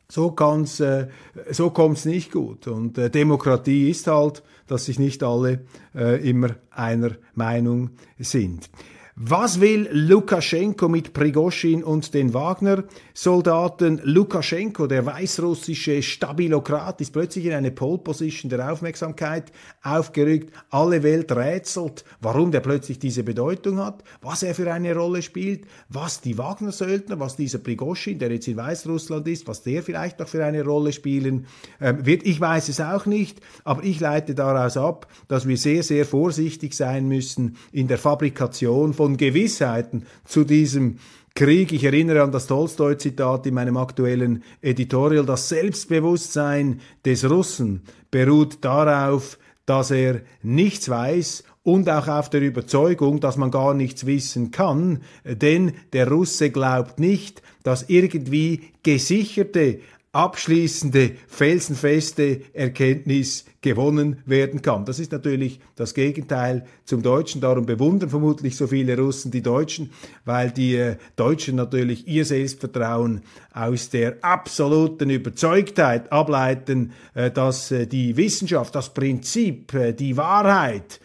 So 0.09 0.31
kann's, 0.31 0.81
äh, 0.81 1.07
so 1.51 1.69
kommt's 1.69 2.03
nicht 2.03 2.33
gut. 2.33 2.67
Und 2.67 2.97
äh, 2.97 3.09
Demokratie 3.09 3.91
ist 3.91 4.07
halt, 4.07 4.43
dass 4.67 4.87
sich 4.87 4.99
nicht 4.99 5.23
alle 5.23 5.61
äh, 5.95 6.29
immer 6.29 6.49
einer 6.69 7.11
Meinung 7.33 7.91
sind. 8.19 8.69
Was 9.15 9.59
will 9.59 9.89
Lukaschenko 9.91 10.87
mit 10.87 11.11
Prigoschin 11.11 11.83
und 11.83 12.13
den 12.13 12.33
Wagner-Soldaten? 12.33 13.99
Lukaschenko, 14.05 14.87
der 14.87 15.05
weißrussische 15.05 16.01
Stabilokrat, 16.01 17.01
ist 17.01 17.11
plötzlich 17.11 17.45
in 17.45 17.51
eine 17.51 17.71
Pole-Position 17.71 18.49
der 18.49 18.71
Aufmerksamkeit 18.71 19.51
aufgerückt. 19.83 20.53
Alle 20.69 21.03
Welt 21.03 21.29
rätselt, 21.33 22.05
warum 22.21 22.51
der 22.51 22.61
plötzlich 22.61 22.99
diese 22.99 23.23
Bedeutung 23.23 23.79
hat, 23.79 24.01
was 24.21 24.43
er 24.43 24.55
für 24.55 24.71
eine 24.71 24.95
Rolle 24.95 25.21
spielt, 25.21 25.65
was 25.89 26.21
die 26.21 26.37
Wagner-Söldner, 26.37 27.19
was 27.19 27.35
dieser 27.35 27.59
Prigoschin, 27.59 28.17
der 28.17 28.31
jetzt 28.31 28.47
in 28.47 28.55
Weißrussland 28.55 29.27
ist, 29.27 29.45
was 29.45 29.61
der 29.61 29.83
vielleicht 29.83 30.19
noch 30.19 30.29
für 30.29 30.45
eine 30.45 30.63
Rolle 30.63 30.93
spielen 30.93 31.47
ähm, 31.81 32.05
wird. 32.05 32.25
Ich 32.25 32.39
weiß 32.39 32.69
es 32.69 32.79
auch 32.79 33.05
nicht, 33.05 33.41
aber 33.65 33.83
ich 33.83 33.99
leite 33.99 34.35
daraus 34.35 34.77
ab, 34.77 35.07
dass 35.27 35.49
wir 35.49 35.57
sehr, 35.57 35.83
sehr 35.83 36.05
vorsichtig 36.05 36.73
sein 36.73 37.09
müssen 37.09 37.57
in 37.73 37.89
der 37.89 37.97
Fabrikation 37.97 38.93
von 39.01 39.17
Gewissheiten 39.17 40.05
zu 40.25 40.43
diesem 40.43 40.99
Krieg. 41.33 41.71
Ich 41.71 41.83
erinnere 41.83 42.21
an 42.21 42.31
das 42.31 42.45
Tolstoi-Zitat 42.45 43.47
in 43.47 43.55
meinem 43.55 43.75
aktuellen 43.77 44.43
Editorial. 44.61 45.25
Das 45.25 45.49
Selbstbewusstsein 45.49 46.81
des 47.03 47.27
Russen 47.27 47.81
beruht 48.11 48.59
darauf, 48.61 49.39
dass 49.65 49.89
er 49.89 50.21
nichts 50.43 50.87
weiß 50.87 51.43
und 51.63 51.89
auch 51.89 52.07
auf 52.09 52.29
der 52.29 52.41
Überzeugung, 52.41 53.19
dass 53.19 53.37
man 53.37 53.49
gar 53.49 53.73
nichts 53.73 54.05
wissen 54.05 54.51
kann, 54.51 54.99
denn 55.25 55.73
der 55.93 56.07
Russe 56.07 56.51
glaubt 56.51 56.99
nicht, 56.99 57.41
dass 57.63 57.89
irgendwie 57.89 58.69
gesicherte 58.83 59.79
abschließende, 60.13 61.11
felsenfeste 61.27 62.41
Erkenntnis 62.53 63.45
gewonnen 63.61 64.17
werden 64.25 64.61
kann. 64.61 64.83
Das 64.83 64.99
ist 64.99 65.13
natürlich 65.13 65.61
das 65.75 65.93
Gegenteil 65.93 66.65
zum 66.83 67.01
Deutschen. 67.01 67.39
Darum 67.39 67.65
bewundern 67.65 68.09
vermutlich 68.09 68.57
so 68.57 68.67
viele 68.67 68.97
Russen 68.97 69.31
die 69.31 69.41
Deutschen, 69.41 69.91
weil 70.25 70.51
die 70.51 70.75
äh, 70.75 70.97
Deutschen 71.15 71.55
natürlich 71.55 72.07
ihr 72.07 72.25
Selbstvertrauen 72.25 73.21
aus 73.53 73.89
der 73.89 74.17
absoluten 74.21 75.09
Überzeugtheit 75.09 76.11
ableiten, 76.11 76.91
äh, 77.13 77.31
dass 77.31 77.71
äh, 77.71 77.87
die 77.87 78.17
Wissenschaft, 78.17 78.75
das 78.75 78.93
Prinzip, 78.93 79.71
die 79.97 80.17
Wahrheit, 80.17 80.99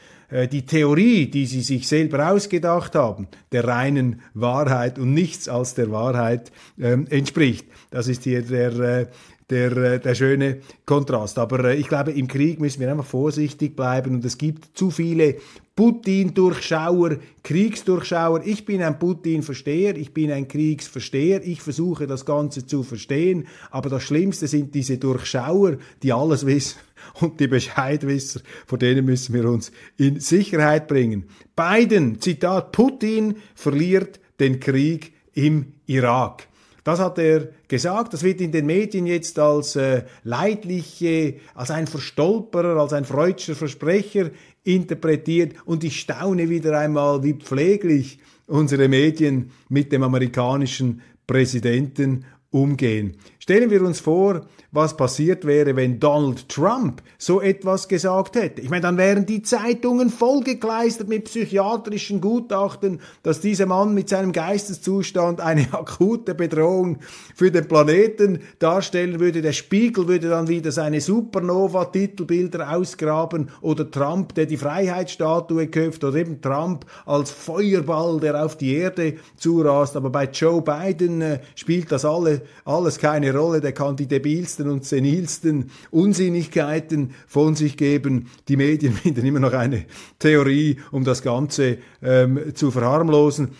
die 0.52 0.66
Theorie, 0.66 1.30
die 1.30 1.46
sie 1.46 1.60
sich 1.60 1.86
selber 1.86 2.32
ausgedacht 2.32 2.96
haben, 2.96 3.28
der 3.52 3.62
reinen 3.62 4.22
Wahrheit 4.34 4.98
und 4.98 5.14
nichts 5.14 5.48
als 5.48 5.74
der 5.74 5.92
Wahrheit 5.92 6.50
ähm, 6.80 7.06
entspricht. 7.10 7.66
Das 7.96 8.08
ist 8.08 8.24
hier 8.24 8.42
der, 8.42 8.78
äh, 8.78 9.06
der, 9.48 9.76
äh, 9.78 9.98
der 9.98 10.14
schöne 10.14 10.58
Kontrast. 10.84 11.38
Aber 11.38 11.64
äh, 11.64 11.76
ich 11.76 11.88
glaube, 11.88 12.12
im 12.12 12.28
Krieg 12.28 12.60
müssen 12.60 12.80
wir 12.80 12.90
einfach 12.90 13.06
vorsichtig 13.06 13.74
bleiben 13.74 14.16
und 14.16 14.24
es 14.26 14.36
gibt 14.36 14.76
zu 14.76 14.90
viele 14.90 15.36
Putin-Durchschauer, 15.76 17.16
Kriegsdurchschauer. 17.42 18.42
Ich 18.44 18.66
bin 18.66 18.82
ein 18.82 18.98
Putin-Versteher, 18.98 19.96
ich 19.96 20.12
bin 20.12 20.30
ein 20.30 20.46
Kriegsversteher, 20.46 21.42
ich 21.42 21.62
versuche 21.62 22.06
das 22.06 22.26
Ganze 22.26 22.66
zu 22.66 22.82
verstehen, 22.82 23.46
aber 23.70 23.88
das 23.88 24.02
Schlimmste 24.02 24.46
sind 24.46 24.74
diese 24.74 24.98
Durchschauer, 24.98 25.78
die 26.02 26.12
alles 26.12 26.44
wissen 26.44 26.76
und 27.22 27.40
die 27.40 27.48
Bescheidwisser, 27.48 28.40
vor 28.66 28.76
denen 28.76 29.06
müssen 29.06 29.32
wir 29.32 29.48
uns 29.48 29.72
in 29.96 30.20
Sicherheit 30.20 30.86
bringen. 30.86 31.24
Biden, 31.56 32.20
Zitat, 32.20 32.72
Putin 32.72 33.36
verliert 33.54 34.20
den 34.38 34.60
Krieg 34.60 35.14
im 35.32 35.72
Irak. 35.86 36.46
Das 36.86 37.00
hat 37.00 37.18
er 37.18 37.48
gesagt. 37.66 38.12
Das 38.12 38.22
wird 38.22 38.40
in 38.40 38.52
den 38.52 38.64
Medien 38.64 39.06
jetzt 39.06 39.40
als 39.40 39.74
äh, 39.74 40.04
leidliche, 40.22 41.34
als 41.52 41.72
ein 41.72 41.88
Verstolperer, 41.88 42.80
als 42.80 42.92
ein 42.92 43.04
freudscher 43.04 43.56
Versprecher 43.56 44.30
interpretiert. 44.62 45.56
Und 45.64 45.82
ich 45.82 45.98
staune 45.98 46.48
wieder 46.48 46.78
einmal, 46.78 47.24
wie 47.24 47.32
pfleglich 47.32 48.20
unsere 48.46 48.86
Medien 48.86 49.50
mit 49.68 49.90
dem 49.90 50.04
amerikanischen 50.04 51.02
Präsidenten 51.26 52.24
umgehen. 52.50 53.16
Stellen 53.40 53.68
wir 53.68 53.82
uns 53.82 53.98
vor, 53.98 54.46
was 54.76 54.96
passiert 54.96 55.44
wäre, 55.44 55.74
wenn 55.74 55.98
Donald 55.98 56.48
Trump 56.48 57.02
so 57.18 57.40
etwas 57.40 57.88
gesagt 57.88 58.36
hätte. 58.36 58.60
Ich 58.60 58.70
meine, 58.70 58.82
dann 58.82 58.96
wären 58.98 59.26
die 59.26 59.42
Zeitungen 59.42 60.10
vollgekleistert 60.10 61.08
mit 61.08 61.24
psychiatrischen 61.24 62.20
Gutachten, 62.20 63.00
dass 63.22 63.40
dieser 63.40 63.66
Mann 63.66 63.94
mit 63.94 64.08
seinem 64.08 64.32
Geisteszustand 64.32 65.40
eine 65.40 65.66
akute 65.72 66.34
Bedrohung 66.34 66.98
für 67.34 67.50
den 67.50 67.66
Planeten 67.66 68.40
darstellen 68.58 69.18
würde. 69.18 69.42
Der 69.42 69.52
Spiegel 69.52 70.06
würde 70.06 70.28
dann 70.28 70.48
wieder 70.48 70.70
seine 70.70 71.00
Supernova-Titelbilder 71.00 72.76
ausgraben 72.76 73.50
oder 73.62 73.90
Trump, 73.90 74.34
der 74.34 74.46
die 74.46 74.56
Freiheitsstatue 74.56 75.68
köpft 75.68 76.04
oder 76.04 76.16
eben 76.18 76.40
Trump 76.40 76.84
als 77.06 77.30
Feuerball, 77.30 78.20
der 78.20 78.44
auf 78.44 78.56
die 78.56 78.74
Erde 78.74 79.14
zurast. 79.36 79.96
Aber 79.96 80.10
bei 80.10 80.24
Joe 80.24 80.60
Biden 80.60 81.22
äh, 81.22 81.40
spielt 81.54 81.90
das 81.90 82.04
alle, 82.04 82.42
alles 82.64 82.98
keine 82.98 83.34
Rolle. 83.34 83.60
Der 83.60 83.72
kann 83.72 83.96
die 83.96 84.06
debilsten 84.06 84.65
und 84.68 84.84
senilsten 84.84 85.70
Unsinnigkeiten 85.90 87.14
von 87.26 87.54
sich 87.54 87.76
geben. 87.76 88.28
Die 88.48 88.56
Medien 88.56 88.92
finden 89.02 89.26
immer 89.26 89.40
noch 89.40 89.52
eine 89.52 89.86
Theorie, 90.18 90.76
um 90.90 91.04
das 91.04 91.22
Ganze 91.22 91.78
ähm, 92.02 92.54
zu 92.54 92.70
verharmlosen. 92.70 93.50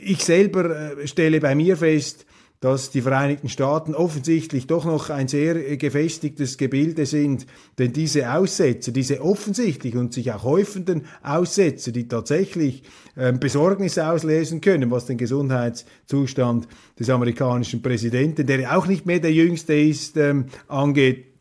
Ich 0.00 0.24
selber 0.24 0.96
äh, 0.98 1.06
stelle 1.06 1.40
bei 1.40 1.54
mir 1.54 1.76
fest, 1.76 2.26
dass 2.62 2.90
die 2.90 3.02
Vereinigten 3.02 3.48
Staaten 3.48 3.92
offensichtlich 3.92 4.68
doch 4.68 4.84
noch 4.84 5.10
ein 5.10 5.26
sehr 5.26 5.76
gefestigtes 5.76 6.56
Gebilde 6.56 7.06
sind, 7.06 7.44
denn 7.76 7.92
diese 7.92 8.32
Aussätze, 8.32 8.92
diese 8.92 9.20
offensichtlich 9.20 9.96
und 9.96 10.14
sich 10.14 10.32
auch 10.32 10.44
häufenden 10.44 11.04
Aussätze, 11.24 11.90
die 11.90 12.06
tatsächlich 12.06 12.84
äh, 13.16 13.32
Besorgnis 13.32 13.98
auslesen 13.98 14.60
können, 14.60 14.92
was 14.92 15.06
den 15.06 15.18
Gesundheitszustand 15.18 16.68
des 16.96 17.10
amerikanischen 17.10 17.82
Präsidenten, 17.82 18.46
der 18.46 18.60
ja 18.60 18.76
auch 18.76 18.86
nicht 18.86 19.06
mehr 19.06 19.18
der 19.18 19.32
jüngste 19.32 19.74
ist, 19.74 20.16
ähm, 20.16 20.46
angeht, 20.68 21.32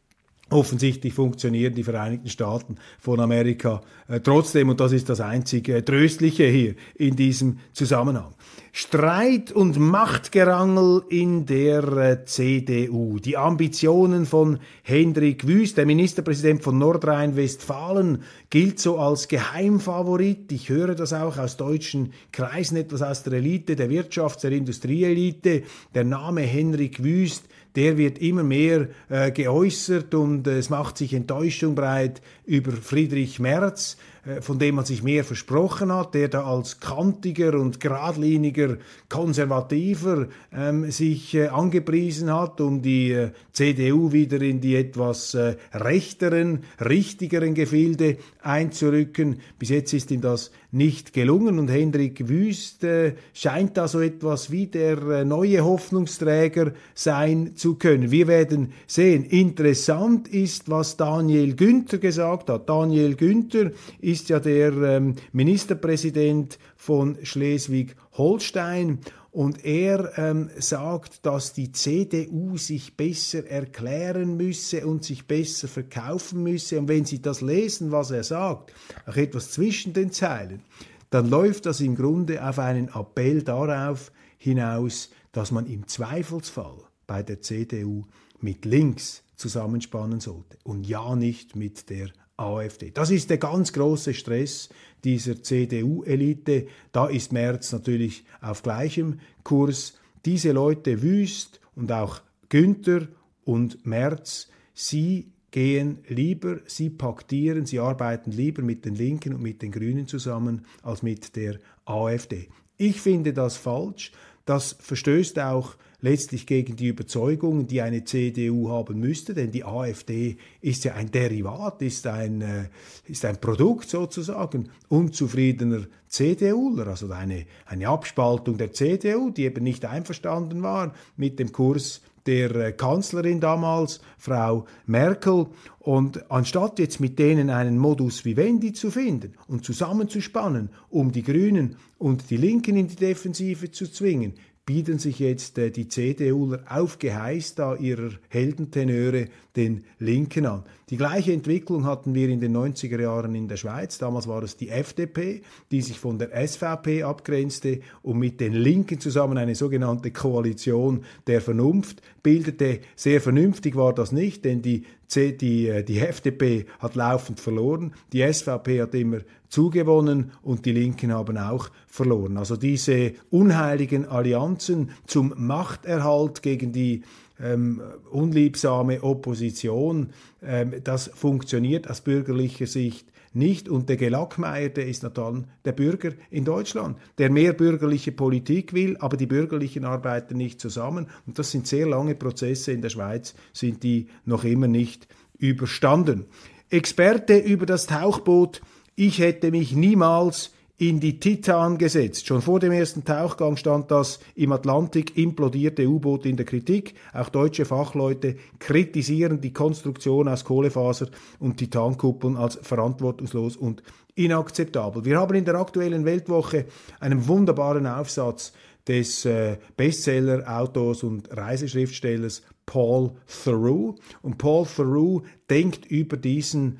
Offensichtlich 0.51 1.13
funktionieren 1.13 1.74
die 1.74 1.84
Vereinigten 1.84 2.28
Staaten 2.28 2.75
von 3.00 3.22
Amerika 3.22 3.82
äh, 4.10 4.20
trotzdem 4.20 4.68
und 4.68 4.82
das 4.82 4.92
ist 4.92 5.08
das 5.08 5.22
einzige 5.22 5.78
äh, 5.78 5.82
Tröstliche 5.82 6.44
hier 6.44 6.75
in 6.96 7.16
diesem 7.16 7.60
Zusammenhang. 7.72 8.34
Streit 8.74 9.51
und 9.51 9.78
Machtgerangel 9.78 11.04
in 11.10 11.46
der 11.46 11.84
äh, 11.84 12.25
CDU. 12.25 13.20
Die 13.20 13.36
Ambitionen 13.36 14.25
von 14.25 14.60
Hendrik 14.84 15.46
Wüst, 15.46 15.75
der 15.75 15.86
Ministerpräsident 15.86 16.63
von 16.63 16.78
Nordrhein-Westfalen, 16.78 18.24
gilt 18.50 18.80
so 18.80 18.98
als 18.98 19.28
Geheimfavorit. 19.28 20.54
Ich 20.54 20.70
höre 20.70 20.96
das 20.96 21.12
auch 21.12 21.38
aus 21.38 21.58
deutschen 21.58 22.13
Kreisen, 22.32 22.78
etwas 22.78 23.01
aus 23.01 23.24
der 23.24 23.34
Elite, 23.34 23.75
der 23.75 23.90
Wirtschafts-, 23.90 24.42
der 24.42 24.54
Industrieelite. 24.54 25.63
Der 25.94 26.06
Name 26.06 26.42
Henrik 26.42 27.04
Wüst 27.04 27.44
der 27.75 27.98
wird 27.98 28.20
immer 28.20 28.44
mehr 28.44 28.90
äh, 29.10 29.32
geäußert 29.32 30.13
und 30.13 30.48
äh, 30.48 30.58
es 30.58 30.70
macht 30.70 30.98
sich 30.98 31.13
Enttäuschung 31.13 31.75
breit 31.75 32.22
über 32.46 32.72
Friedrich 32.72 33.40
Merz, 33.40 33.98
von 34.42 34.60
dem 34.60 34.75
man 34.75 34.86
sich 34.86 35.01
mehr 35.01 35.24
versprochen 35.24 35.92
hat, 35.92 36.13
der 36.13 36.28
da 36.28 36.44
als 36.44 36.80
kantiger 36.80 37.60
und 37.60 37.79
geradliniger 37.79 38.77
Konservativer 39.10 40.27
ähm, 40.53 40.92
sich 40.92 41.34
äh, 41.34 41.48
angepriesen 41.48 42.31
hat, 42.31 42.62
um 42.62 42.84
die 42.84 43.12
äh, 43.12 43.31
CDU 43.51 44.12
wieder 44.12 44.40
in 44.42 44.62
die 44.62 44.75
etwas 44.75 45.34
äh, 45.34 45.55
rechteren, 45.74 46.64
richtigeren 46.79 47.55
Gefilde 47.55 48.18
einzurücken. 48.44 49.40
Bis 49.57 49.70
jetzt 49.70 49.94
ist 49.94 50.12
ihm 50.12 50.22
das 50.22 50.51
nicht 50.72 51.14
gelungen 51.14 51.60
und 51.60 51.70
Hendrik 51.70 52.29
Wüst 52.29 52.84
äh, 52.84 53.16
scheint 53.34 53.75
da 53.75 53.88
so 53.88 54.00
etwas 54.00 54.51
wie 54.51 54.68
der 54.68 54.98
äh, 55.01 55.25
neue 55.25 55.66
Hoffnungsträger 55.66 56.74
sein 56.94 57.55
zu 57.55 57.75
können. 57.75 58.12
Wir 58.12 58.27
werden 58.27 58.72
sehen. 58.88 59.25
Interessant 59.25 60.29
ist, 60.29 60.70
was 60.70 60.96
Daniel 60.96 61.55
Günther 61.55 61.98
gesagt 61.98 62.50
hat. 62.50 62.70
Daniel 62.70 63.16
Günther 63.16 63.72
ist 64.00 64.10
ja 64.29 64.39
der 64.39 64.74
ähm, 64.74 65.15
Ministerpräsident 65.31 66.57
von 66.75 67.17
Schleswig-Holstein 67.24 69.00
und 69.31 69.63
er 69.63 70.17
ähm, 70.17 70.50
sagt, 70.57 71.25
dass 71.25 71.53
die 71.53 71.71
CDU 71.71 72.57
sich 72.57 72.97
besser 72.97 73.47
erklären 73.47 74.35
müsse 74.35 74.85
und 74.85 75.05
sich 75.05 75.25
besser 75.25 75.69
verkaufen 75.69 76.43
müsse. 76.43 76.77
Und 76.77 76.89
wenn 76.89 77.05
Sie 77.05 77.21
das 77.21 77.39
lesen, 77.39 77.91
was 77.91 78.11
er 78.11 78.24
sagt, 78.25 78.74
auch 79.05 79.15
etwas 79.15 79.51
zwischen 79.51 79.93
den 79.93 80.11
Zeilen, 80.11 80.61
dann 81.09 81.29
läuft 81.29 81.65
das 81.65 81.79
im 81.79 81.95
Grunde 81.95 82.45
auf 82.45 82.59
einen 82.59 82.89
Appell 82.89 83.41
darauf 83.41 84.11
hinaus, 84.37 85.09
dass 85.31 85.51
man 85.51 85.65
im 85.65 85.87
Zweifelsfall 85.87 86.77
bei 87.07 87.24
der 87.24 87.41
CDU 87.41 88.03
mit 88.41 88.65
links 88.65 89.24
zusammenspannen 89.35 90.19
sollte 90.19 90.57
und 90.63 90.85
ja 90.85 91.15
nicht 91.15 91.55
mit 91.55 91.89
der 91.89 92.09
AfD. 92.37 92.91
Das 92.91 93.11
ist 93.11 93.29
der 93.29 93.37
ganz 93.37 93.74
große 93.74 94.13
Stress 94.13 94.70
dieser 95.03 95.41
CDU-Elite. 95.41 96.67
Da 96.91 97.07
ist 97.07 97.31
Merz 97.31 97.72
natürlich 97.72 98.25
auf 98.41 98.63
gleichem 98.63 99.20
Kurs. 99.44 100.00
Diese 100.25 100.51
Leute 100.51 101.01
Wüst 101.01 101.59
und 101.75 101.91
auch 101.91 102.22
Günther 102.50 103.07
und 103.44 103.85
Merz, 103.85 104.50
sie 104.74 105.31
gehen 105.51 106.00
lieber, 106.07 106.59
sie 106.65 106.89
paktieren, 106.89 107.65
sie 107.65 107.79
arbeiten 107.79 108.31
lieber 108.31 108.61
mit 108.61 108.85
den 108.85 108.96
Linken 108.96 109.33
und 109.33 109.41
mit 109.41 109.61
den 109.61 109.72
Grünen 109.72 110.07
zusammen 110.07 110.65
als 110.81 111.03
mit 111.03 111.35
der 111.35 111.59
AfD. 111.85 112.50
Ich 112.77 113.01
finde 113.01 113.33
das 113.33 113.57
falsch. 113.57 114.11
Das 114.46 114.75
verstößt 114.79 115.39
auch 115.39 115.75
letztlich 116.01 116.46
gegen 116.46 116.75
die 116.75 116.87
Überzeugungen, 116.87 117.68
die 117.68 117.81
eine 117.81 118.03
CDU 118.03 118.70
haben 118.70 119.00
müsste, 119.00 119.33
denn 119.33 119.51
die 119.51 119.64
AfD 119.64 120.37
ist 120.61 120.83
ja 120.83 120.96
ein 120.96 121.11
Derivat, 121.11 121.81
ist 121.81 122.07
ein, 122.07 122.42
äh, 122.42 122.70
ist 123.05 123.24
ein 123.25 123.40
Produkt 123.40 123.90
sozusagen 123.90 124.70
unzufriedener 124.90 125.85
CDUler, 126.07 126.87
also 126.87 127.09
eine, 127.11 127.46
eine 127.66 127.87
Abspaltung 127.87 128.57
der 128.57 128.74
CDU, 128.74 129.29
die 129.29 129.44
eben 129.46 129.64
nicht 129.64 129.85
einverstanden 129.85 130.61
war 130.64 130.94
mit 131.16 131.40
dem 131.40 131.51
Kurs 131.51 132.01
der 132.25 132.55
äh, 132.55 132.72
Kanzlerin 132.74 133.40
damals, 133.40 134.01
Frau 134.18 134.66
Merkel. 134.85 135.48
Und 135.79 136.29
anstatt 136.29 136.79
jetzt 136.79 137.00
mit 137.00 137.18
denen 137.18 137.50
einen 137.50 137.77
Modus 137.77 138.24
vivendi 138.24 138.74
zu 138.74 138.92
finden 138.92 139.33
und 139.48 139.66
zusammenzuspannen, 139.66 140.70
um 140.90 141.11
die 141.11 141.24
Grünen 141.24 141.77
und 141.98 142.29
die 142.29 142.37
Linken 142.37 142.77
in 142.77 142.87
die 142.87 142.96
Defensive 142.96 143.72
zu 143.72 143.92
zwingen, 143.92 144.33
bieten 144.65 145.00
sich 145.00 145.19
jetzt 145.19 145.57
äh, 145.57 145.71
die 145.71 145.87
CDUler 145.87 146.63
auf 146.69 147.00
Geheiß 147.00 147.55
da 147.55 147.75
ihrer 147.75 148.11
Heldentenöre 148.29 149.27
den 149.55 149.85
Linken 150.00 150.45
an. 150.45 150.63
Die 150.92 150.98
gleiche 150.98 151.32
Entwicklung 151.32 151.86
hatten 151.86 152.14
wir 152.14 152.27
in 152.27 152.42
den 152.42 152.54
90er 152.54 153.00
Jahren 153.00 153.34
in 153.34 153.48
der 153.48 153.56
Schweiz. 153.56 153.98
Damals 153.98 154.27
war 154.27 154.44
es 154.44 154.58
die 154.58 154.68
FDP, 154.68 155.42
die 155.72 155.82
sich 155.82 155.98
von 155.98 156.20
der 156.20 156.46
SVP 156.46 157.04
abgrenzte 157.04 157.80
und 158.01 158.20
mit 158.20 158.42
den 158.42 158.51
Linken 158.51 159.00
zusammen 159.00 159.38
eine 159.38 159.56
sogenannte 159.56 160.12
Koalition 160.12 161.06
der 161.27 161.40
Vernunft 161.40 162.01
bildete. 162.22 162.82
Sehr 162.98 163.22
vernünftig 163.22 163.77
war 163.77 163.94
das 163.94 164.12
nicht, 164.12 164.44
denn 164.44 164.62
die 164.62 164.84
die, 165.16 165.68
äh, 165.68 165.84
die 165.84 166.00
FDP 166.00 166.66
hat 166.80 166.96
laufend 166.96 167.40
verloren, 167.40 167.94
die 168.14 168.22
SVP 168.22 168.82
hat 168.82 168.96
immer 168.96 169.20
zugewonnen 169.50 170.32
und 170.42 170.66
die 170.66 170.72
Linken 170.72 171.14
haben 171.14 171.38
auch 171.38 171.70
verloren. 171.88 172.38
Also 172.38 172.56
diese 172.56 173.14
unheiligen 173.30 174.06
Allianzen 174.06 174.92
zum 175.08 175.34
Machterhalt 175.36 176.42
gegen 176.42 176.72
die 176.72 177.04
ähm, 177.42 177.82
unliebsame 178.10 179.04
Opposition, 179.04 180.12
ähm, 180.44 180.75
das 180.84 181.10
funktioniert 181.14 181.90
aus 181.90 182.01
bürgerlicher 182.01 182.68
Sicht 182.68 183.12
nicht. 183.34 183.70
Und 183.70 183.90
der 183.90 183.98
Gelackmeierte 183.98 184.82
ist 184.82 185.04
dann 185.04 185.48
der 185.66 185.72
Bürger 185.72 186.12
in 186.30 186.46
Deutschland, 186.46 186.98
der 187.18 187.30
mehr 187.30 187.54
bürgerliche 187.54 188.12
Politik 188.12 188.74
will, 188.74 188.98
aber 189.00 189.18
die 189.18 189.25
Bürgerlichen 189.25 189.86
arbeiten 189.86 190.38
nicht 190.38 190.60
zusammen. 190.60 191.08
Und 191.25 191.40
das 191.40 191.51
sind 191.51 191.68
sehr 191.68 191.88
lange 191.88 192.16
Prozesse 192.16 192.72
in 192.72 192.82
der 192.82 192.90
Schweiz, 192.90 193.34
sind 193.54 193.84
die 193.84 194.08
noch 194.25 194.44
immer 194.44 194.68
nicht 194.68 195.08
überstanden. 195.38 196.25
Experte 196.70 197.38
über 197.38 197.66
das 197.66 197.88
Tauchboot. 197.88 198.62
Ich 198.96 199.20
hätte 199.20 199.51
mich 199.51 199.74
niemals 199.75 200.51
in 200.81 201.00
die 201.00 201.20
Titan 201.20 201.77
gesetzt. 201.77 202.25
Schon 202.25 202.41
vor 202.41 202.59
dem 202.59 202.72
ersten 202.72 203.05
Tauchgang 203.05 203.55
stand 203.55 203.91
das 203.91 204.20
im 204.33 204.51
Atlantik 204.51 205.15
implodierte 205.15 205.87
U-Boot 205.87 206.25
in 206.25 206.37
der 206.37 206.46
Kritik. 206.48 206.96
Auch 207.13 207.29
deutsche 207.29 207.65
Fachleute 207.65 208.35
kritisieren 208.57 209.39
die 209.41 209.53
Konstruktion 209.53 210.27
aus 210.27 210.44
Kohlefaser 210.44 211.09
und 211.37 211.57
Titankuppeln 211.57 212.35
als 212.35 212.57
verantwortungslos 212.63 213.57
und 213.57 213.83
inakzeptabel. 214.15 215.05
Wir 215.05 215.20
haben 215.20 215.35
in 215.35 215.46
der 215.46 215.53
aktuellen 215.53 216.03
Weltwoche 216.03 216.65
einen 217.00 217.27
wunderbaren 217.27 217.85
Aufsatz 217.85 218.51
des 218.87 219.24
äh, 219.25 219.57
Bestseller-Autors 219.77 221.03
und 221.03 221.29
Reiseschriftstellers 221.29 222.41
Paul 222.65 223.11
Theroux. 223.44 223.98
Und 224.24 224.39
Paul 224.39 224.65
Theroux 224.65 225.22
denkt 225.48 225.85
über 225.85 226.17
diesen 226.17 226.79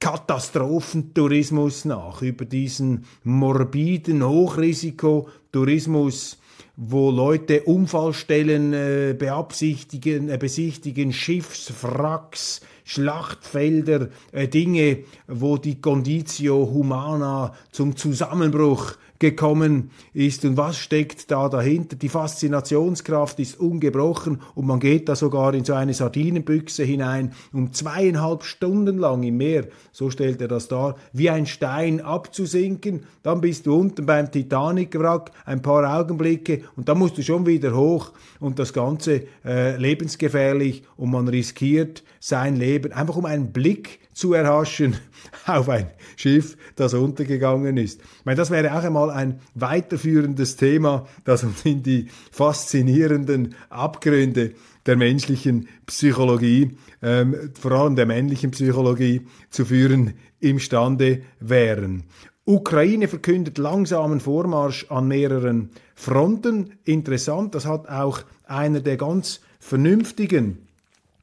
Katastrophentourismus 0.00 1.84
nach, 1.84 2.22
über 2.22 2.46
diesen 2.46 3.04
morbiden 3.22 4.26
Hochrisikotourismus, 4.26 6.38
wo 6.76 7.10
Leute 7.10 7.64
Unfallstellen 7.64 8.72
äh, 8.72 9.14
beabsichtigen, 9.16 10.30
äh, 10.30 10.38
besichtigen, 10.38 11.12
Schiffswracks, 11.12 12.62
Schlachtfelder, 12.84 14.08
äh, 14.32 14.48
Dinge, 14.48 15.04
wo 15.28 15.58
die 15.58 15.82
Conditio 15.82 16.70
Humana 16.72 17.54
zum 17.70 17.94
Zusammenbruch 17.96 18.94
gekommen 19.20 19.90
ist 20.12 20.44
und 20.44 20.56
was 20.56 20.78
steckt 20.78 21.30
da 21.30 21.48
dahinter. 21.48 21.94
Die 21.94 22.08
Faszinationskraft 22.08 23.38
ist 23.38 23.60
ungebrochen 23.60 24.40
und 24.54 24.66
man 24.66 24.80
geht 24.80 25.08
da 25.08 25.14
sogar 25.14 25.54
in 25.54 25.64
so 25.64 25.74
eine 25.74 25.94
Sardinenbüchse 25.94 26.82
hinein, 26.82 27.32
um 27.52 27.72
zweieinhalb 27.72 28.42
Stunden 28.42 28.98
lang 28.98 29.22
im 29.22 29.36
Meer, 29.36 29.68
so 29.92 30.10
stellt 30.10 30.40
er 30.40 30.48
das 30.48 30.68
dar, 30.68 30.96
wie 31.12 31.30
ein 31.30 31.46
Stein 31.46 32.00
abzusinken. 32.00 33.04
Dann 33.22 33.40
bist 33.40 33.66
du 33.66 33.76
unten 33.76 34.06
beim 34.06 34.32
Titanic-Wrack, 34.32 35.30
ein 35.44 35.62
paar 35.62 35.98
Augenblicke 35.98 36.62
und 36.76 36.88
dann 36.88 36.98
musst 36.98 37.18
du 37.18 37.22
schon 37.22 37.46
wieder 37.46 37.76
hoch 37.76 38.12
und 38.40 38.58
das 38.58 38.72
Ganze 38.72 39.24
äh, 39.44 39.76
lebensgefährlich 39.76 40.82
und 40.96 41.10
man 41.10 41.28
riskiert 41.28 42.02
sein 42.20 42.56
Leben, 42.56 42.92
einfach 42.92 43.16
um 43.16 43.26
einen 43.26 43.52
Blick 43.52 43.99
zu 44.20 44.34
erhaschen 44.34 44.96
auf 45.46 45.70
ein 45.70 45.90
Schiff, 46.16 46.58
das 46.76 46.92
untergegangen 46.92 47.78
ist. 47.78 48.00
Ich 48.00 48.24
meine, 48.26 48.36
das 48.36 48.50
wäre 48.50 48.74
auch 48.78 48.84
einmal 48.84 49.10
ein 49.10 49.40
weiterführendes 49.54 50.56
Thema, 50.56 51.06
das 51.24 51.42
uns 51.42 51.64
in 51.64 51.82
die 51.82 52.08
faszinierenden 52.30 53.54
Abgründe 53.70 54.52
der 54.84 54.96
menschlichen 54.96 55.68
Psychologie, 55.86 56.76
ähm, 57.02 57.50
vor 57.58 57.72
allem 57.72 57.96
der 57.96 58.04
männlichen 58.04 58.50
Psychologie, 58.50 59.22
zu 59.48 59.64
führen 59.64 60.12
imstande 60.38 61.22
wären. 61.40 62.04
Ukraine 62.44 63.08
verkündet 63.08 63.56
langsamen 63.56 64.20
Vormarsch 64.20 64.90
an 64.90 65.08
mehreren 65.08 65.70
Fronten. 65.94 66.74
Interessant, 66.84 67.54
das 67.54 67.64
hat 67.64 67.88
auch 67.88 68.20
einer 68.44 68.80
der 68.80 68.98
ganz 68.98 69.40
vernünftigen 69.60 70.66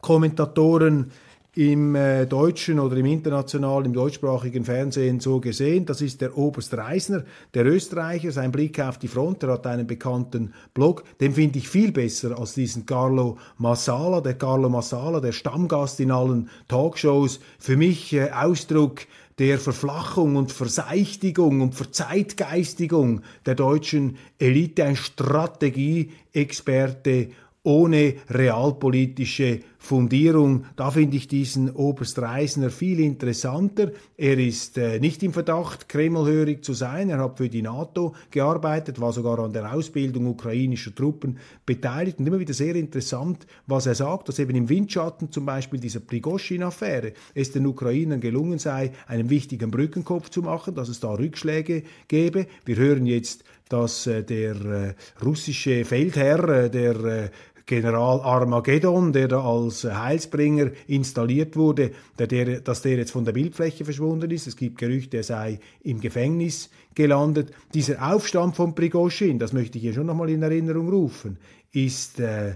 Kommentatoren 0.01 1.11
im 1.57 1.95
äh, 1.95 2.27
deutschen 2.27 2.79
oder 2.79 2.95
im 2.97 3.07
internationalen, 3.07 3.87
im 3.87 3.93
deutschsprachigen 3.93 4.63
Fernsehen 4.63 5.19
so 5.19 5.39
gesehen. 5.39 5.87
Das 5.87 6.01
ist 6.01 6.21
der 6.21 6.37
Oberst 6.37 6.77
Reisner, 6.77 7.23
der 7.55 7.65
Österreicher, 7.65 8.31
sein 8.31 8.51
Blick 8.51 8.79
auf 8.79 8.99
die 8.99 9.07
Front, 9.07 9.41
er 9.41 9.53
hat 9.53 9.65
einen 9.65 9.87
bekannten 9.87 10.53
Blog, 10.75 11.03
den 11.19 11.33
finde 11.33 11.57
ich 11.57 11.67
viel 11.67 11.91
besser 11.91 12.37
als 12.37 12.53
diesen 12.53 12.85
Carlo 12.85 13.39
Massala. 13.57 14.21
Der 14.21 14.35
Carlo 14.35 14.69
Massala, 14.69 15.19
der 15.19 15.31
Stammgast 15.31 15.99
in 15.99 16.11
allen 16.11 16.51
Talkshows, 16.67 17.39
für 17.57 17.75
mich 17.75 18.13
äh, 18.13 18.29
Ausdruck 18.29 19.07
der 19.39 19.57
Verflachung 19.57 20.35
und 20.35 20.51
Verseichtigung 20.51 21.61
und 21.61 21.73
Verzeitgeistigung 21.73 23.23
der 23.47 23.55
deutschen 23.55 24.17
Elite, 24.37 24.83
ein 24.83 24.95
Strategieexperte 24.95 27.29
ohne 27.67 28.15
realpolitische 28.29 29.59
Fundierung. 29.77 30.63
Da 30.77 30.89
finde 30.89 31.17
ich 31.17 31.27
diesen 31.27 31.69
Oberst 31.69 32.17
Reisner 32.17 32.69
viel 32.69 33.01
interessanter. 33.01 33.91
Er 34.15 34.37
ist 34.39 34.77
äh, 34.77 35.01
nicht 35.01 35.21
im 35.21 35.33
Verdacht, 35.33 35.89
kremlhörig 35.89 36.63
zu 36.63 36.71
sein. 36.71 37.09
Er 37.09 37.17
hat 37.19 37.37
für 37.37 37.49
die 37.49 37.61
NATO 37.61 38.15
gearbeitet, 38.31 39.01
war 39.01 39.11
sogar 39.11 39.39
an 39.39 39.51
der 39.51 39.73
Ausbildung 39.73 40.27
ukrainischer 40.27 40.95
Truppen 40.95 41.39
beteiligt 41.65 42.19
und 42.19 42.27
immer 42.27 42.39
wieder 42.39 42.53
sehr 42.53 42.75
interessant, 42.75 43.45
was 43.65 43.85
er 43.85 43.95
sagt, 43.95 44.29
dass 44.29 44.39
eben 44.39 44.55
im 44.55 44.69
Windschatten 44.69 45.29
zum 45.29 45.45
Beispiel 45.45 45.81
dieser 45.81 45.99
Prigoschin-Affäre 45.99 47.11
es 47.35 47.51
den 47.51 47.67
Ukrainern 47.67 48.21
gelungen 48.21 48.59
sei, 48.59 48.93
einen 49.07 49.29
wichtigen 49.29 49.71
Brückenkopf 49.71 50.29
zu 50.29 50.41
machen, 50.41 50.73
dass 50.73 50.87
es 50.87 51.01
da 51.01 51.11
Rückschläge 51.11 51.83
gäbe. 52.07 52.47
Wir 52.63 52.77
hören 52.77 53.05
jetzt 53.05 53.43
dass 53.69 54.07
äh, 54.07 54.23
der 54.23 54.55
äh, 54.55 54.93
russische 55.23 55.83
Feldherr, 55.85 56.47
äh, 56.47 56.69
der 56.69 57.03
äh, 57.03 57.29
General 57.67 58.21
Armageddon, 58.21 59.11
der 59.11 59.27
da 59.27 59.41
als 59.41 59.83
Heilsbringer 59.83 60.71
installiert 60.87 61.55
wurde, 61.57 61.91
der, 62.17 62.27
der, 62.27 62.61
dass 62.61 62.81
der 62.81 62.97
jetzt 62.97 63.11
von 63.11 63.25
der 63.25 63.33
Bildfläche 63.33 63.83
verschwunden 63.83 64.31
ist. 64.31 64.47
Es 64.47 64.55
gibt 64.55 64.77
Gerüchte, 64.77 65.17
er 65.17 65.23
sei 65.23 65.59
im 65.81 65.99
Gefängnis 65.99 66.69
gelandet. 66.95 67.51
Dieser 67.73 68.13
Aufstand 68.13 68.55
von 68.55 68.73
Prigozhin, 68.73 69.37
das 69.37 69.51
möchte 69.51 69.77
ich 69.77 69.83
hier 69.83 69.93
schon 69.93 70.07
nochmal 70.07 70.29
in 70.29 70.41
Erinnerung 70.41 70.89
rufen, 70.89 71.37
ist 71.73 72.21
äh, 72.21 72.55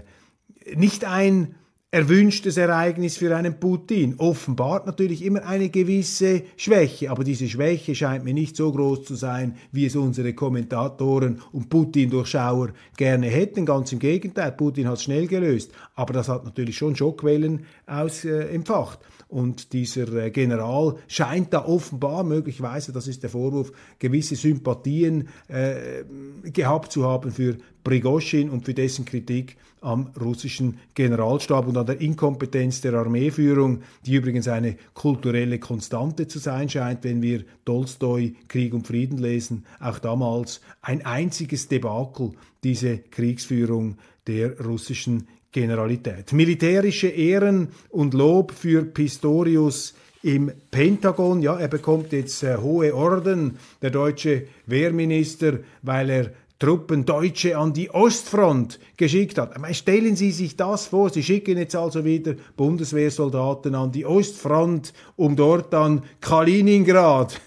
nicht 0.74 1.04
ein 1.04 1.56
erwünschtes 1.92 2.56
Ereignis 2.56 3.18
für 3.18 3.36
einen 3.36 3.60
Putin. 3.60 4.14
Offenbart 4.16 4.86
natürlich 4.86 5.22
immer 5.22 5.44
eine 5.44 5.68
gewisse 5.68 6.42
Schwäche, 6.56 7.10
aber 7.10 7.22
diese 7.22 7.46
Schwäche 7.46 7.94
scheint 7.94 8.24
mir 8.24 8.32
nicht 8.32 8.56
so 8.56 8.72
groß 8.72 9.04
zu 9.04 9.14
sein, 9.14 9.56
wie 9.72 9.84
es 9.84 9.94
unsere 9.94 10.32
Kommentatoren 10.32 11.42
und 11.52 11.68
Putin-Durchschauer 11.68 12.70
gerne 12.96 13.26
hätten. 13.26 13.66
Ganz 13.66 13.92
im 13.92 13.98
Gegenteil, 13.98 14.52
Putin 14.52 14.88
hat 14.88 14.96
es 14.96 15.02
schnell 15.02 15.26
gelöst, 15.26 15.70
aber 15.94 16.14
das 16.14 16.30
hat 16.30 16.46
natürlich 16.46 16.78
schon 16.78 16.96
Schockwellen 16.96 17.66
ausempfacht. 17.86 19.00
Äh, 19.02 19.22
und 19.28 19.74
dieser 19.74 20.08
äh, 20.14 20.30
General 20.30 20.96
scheint 21.08 21.52
da 21.52 21.66
offenbar, 21.66 22.24
möglicherweise, 22.24 22.92
das 22.92 23.06
ist 23.06 23.22
der 23.22 23.30
Vorwurf, 23.30 23.70
gewisse 23.98 24.36
Sympathien 24.36 25.28
äh, 25.48 26.04
gehabt 26.44 26.90
zu 26.90 27.04
haben 27.04 27.30
für 27.30 27.58
Prigozhin 27.84 28.50
und 28.50 28.64
für 28.64 28.74
dessen 28.74 29.04
Kritik 29.04 29.56
am 29.80 30.10
russischen 30.20 30.78
Generalstab. 30.94 31.66
Und 31.66 31.76
an 31.76 31.86
der 31.86 32.00
Inkompetenz 32.00 32.80
der 32.80 32.94
Armeeführung, 32.94 33.82
die 34.06 34.14
übrigens 34.14 34.48
eine 34.48 34.76
kulturelle 34.94 35.58
Konstante 35.58 36.28
zu 36.28 36.38
sein 36.38 36.68
scheint, 36.68 37.04
wenn 37.04 37.20
wir 37.20 37.44
Tolstoi 37.64 38.34
Krieg 38.48 38.72
und 38.74 38.86
Frieden 38.86 39.18
lesen. 39.18 39.64
Auch 39.80 39.98
damals 39.98 40.60
ein 40.80 41.04
einziges 41.04 41.68
Debakel, 41.68 42.32
diese 42.62 42.98
Kriegsführung 42.98 43.96
der 44.26 44.60
russischen 44.60 45.26
Generalität. 45.50 46.32
Militärische 46.32 47.08
Ehren 47.08 47.68
und 47.90 48.14
Lob 48.14 48.52
für 48.52 48.84
Pistorius 48.84 49.94
im 50.22 50.52
Pentagon. 50.70 51.42
Ja, 51.42 51.58
er 51.58 51.68
bekommt 51.68 52.12
jetzt 52.12 52.42
äh, 52.42 52.56
hohe 52.56 52.94
Orden, 52.94 53.58
der 53.82 53.90
deutsche 53.90 54.46
Wehrminister, 54.66 55.58
weil 55.82 56.10
er 56.10 56.30
Truppen 56.62 57.04
Deutsche 57.04 57.58
an 57.58 57.72
die 57.72 57.90
Ostfront 57.90 58.78
geschickt 58.96 59.36
hat. 59.36 59.58
Meine, 59.58 59.74
stellen 59.74 60.14
Sie 60.14 60.30
sich 60.30 60.54
das 60.56 60.86
vor, 60.86 61.10
Sie 61.10 61.24
schicken 61.24 61.58
jetzt 61.58 61.74
also 61.74 62.04
wieder 62.04 62.36
Bundeswehrsoldaten 62.56 63.74
an 63.74 63.90
die 63.90 64.06
Ostfront, 64.06 64.92
um 65.16 65.34
dort 65.34 65.72
dann 65.72 66.04
Kaliningrad 66.20 67.40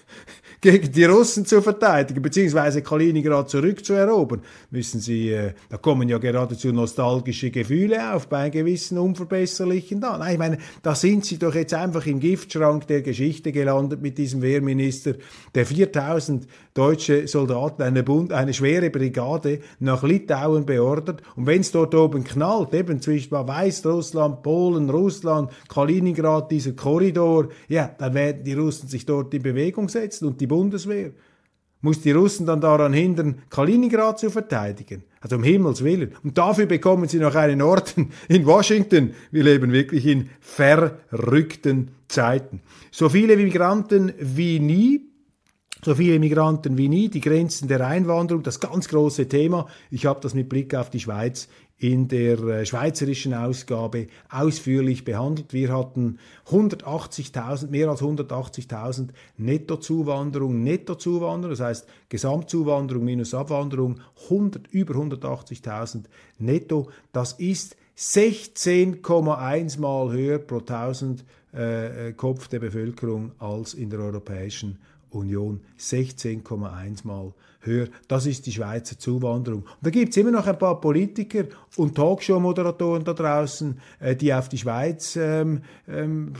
gegen 0.66 0.90
die 0.90 1.04
Russen 1.04 1.46
zu 1.46 1.62
verteidigen, 1.62 2.20
beziehungsweise 2.20 2.82
Kaliningrad 2.82 3.48
zurückzuerobern, 3.48 4.42
müssen 4.70 4.98
sie, 4.98 5.30
äh, 5.30 5.52
da 5.68 5.76
kommen 5.76 6.08
ja 6.08 6.18
geradezu 6.18 6.72
nostalgische 6.72 7.52
Gefühle 7.52 8.12
auf 8.12 8.26
bei 8.26 8.50
gewissen 8.50 8.98
Unverbesserlichen 8.98 10.00
da. 10.00 10.18
Nein, 10.18 10.32
ich 10.32 10.38
meine, 10.40 10.58
da 10.82 10.96
sind 10.96 11.24
sie 11.24 11.38
doch 11.38 11.54
jetzt 11.54 11.72
einfach 11.72 12.04
im 12.06 12.18
Giftschrank 12.18 12.88
der 12.88 13.02
Geschichte 13.02 13.52
gelandet 13.52 14.02
mit 14.02 14.18
diesem 14.18 14.42
Wehrminister, 14.42 15.14
der 15.54 15.66
4000 15.66 16.48
deutsche 16.74 17.28
Soldaten, 17.28 17.82
eine, 17.82 18.02
Bund, 18.02 18.32
eine 18.32 18.52
schwere 18.52 18.90
Brigade 18.90 19.60
nach 19.78 20.02
Litauen 20.02 20.66
beordert. 20.66 21.22
Und 21.36 21.46
wenn 21.46 21.60
es 21.60 21.70
dort 21.70 21.94
oben 21.94 22.24
knallt, 22.24 22.74
eben 22.74 23.00
zwischen 23.00 23.30
Weißrussland, 23.30 24.42
Polen, 24.42 24.90
Russland, 24.90 25.50
Kaliningrad, 25.68 26.50
dieser 26.50 26.72
Korridor, 26.72 27.48
ja, 27.68 27.88
dann 27.98 28.14
werden 28.14 28.42
die 28.42 28.54
Russen 28.54 28.88
sich 28.88 29.06
dort 29.06 29.32
in 29.32 29.42
Bewegung 29.42 29.88
setzen 29.88 30.26
und 30.26 30.40
die 30.40 30.46
Bundeswehr 30.56 31.10
muss 31.82 32.00
die 32.00 32.12
Russen 32.12 32.46
dann 32.46 32.62
daran 32.62 32.94
hindern, 32.94 33.42
Kaliningrad 33.50 34.18
zu 34.18 34.30
verteidigen. 34.30 35.04
Also 35.20 35.36
um 35.36 35.42
Himmels 35.42 35.84
Willen. 35.84 36.14
Und 36.24 36.38
dafür 36.38 36.64
bekommen 36.64 37.08
sie 37.08 37.18
noch 37.18 37.34
einen 37.34 37.60
Orden 37.60 38.10
in 38.28 38.46
Washington. 38.46 39.12
Wir 39.30 39.44
leben 39.44 39.70
wirklich 39.70 40.06
in 40.06 40.30
verrückten 40.40 41.90
Zeiten. 42.08 42.62
So 42.90 43.10
viele 43.10 43.36
Migranten 43.36 44.14
wie 44.18 44.58
nie 44.60 45.02
so 45.84 45.94
viele 45.94 46.18
Migranten 46.18 46.76
wie 46.78 46.88
nie, 46.88 47.08
die 47.08 47.20
Grenzen 47.20 47.68
der 47.68 47.86
Einwanderung, 47.86 48.42
das 48.42 48.58
ganz 48.58 48.88
große 48.88 49.28
Thema. 49.28 49.68
Ich 49.90 50.06
habe 50.06 50.20
das 50.20 50.34
mit 50.34 50.48
Blick 50.48 50.74
auf 50.74 50.90
die 50.90 50.98
Schweiz 50.98 51.48
in 51.78 52.08
der 52.08 52.38
äh, 52.40 52.66
schweizerischen 52.66 53.34
Ausgabe 53.34 54.06
ausführlich 54.30 55.04
behandelt. 55.04 55.52
Wir 55.52 55.76
hatten 55.76 56.18
180.000, 56.48 57.68
mehr 57.68 57.88
als 57.90 58.00
180.000 58.00 59.08
Nettozuwanderung, 59.36 60.62
Nettozuwanderung, 60.62 61.50
das 61.50 61.60
heißt 61.60 61.86
Gesamtzuwanderung 62.08 63.04
minus 63.04 63.34
Abwanderung, 63.34 64.00
100, 64.24 64.68
über 64.68 64.94
180.000 64.94 66.04
netto. 66.38 66.90
Das 67.12 67.34
ist 67.34 67.76
16,1 67.98 69.78
Mal 69.80 70.12
höher 70.12 70.38
pro 70.38 70.58
1000 70.58 71.24
äh, 71.54 72.08
äh, 72.08 72.12
Kopf 72.12 72.48
der 72.48 72.60
Bevölkerung 72.60 73.32
als 73.38 73.74
in 73.74 73.90
der 73.90 74.00
Europäischen 74.00 74.70
Union. 74.70 74.95
Union 75.16 75.60
16,1 75.78 77.06
Mal 77.06 77.32
höher. 77.60 77.88
Das 78.08 78.26
ist 78.26 78.46
die 78.46 78.52
Schweizer 78.52 78.98
Zuwanderung. 78.98 79.62
Und 79.62 79.68
da 79.82 79.90
gibt 79.90 80.10
es 80.10 80.16
immer 80.16 80.30
noch 80.30 80.46
ein 80.46 80.58
paar 80.58 80.80
Politiker 80.80 81.44
und 81.76 81.94
Talkshow-Moderatoren 81.94 83.04
da 83.04 83.12
draußen, 83.12 83.78
äh, 84.00 84.16
die 84.16 84.32
auf 84.32 84.48
die 84.48 84.58
Schweiz 84.58 85.16
ähm, 85.16 85.62
ähm, 85.88 86.32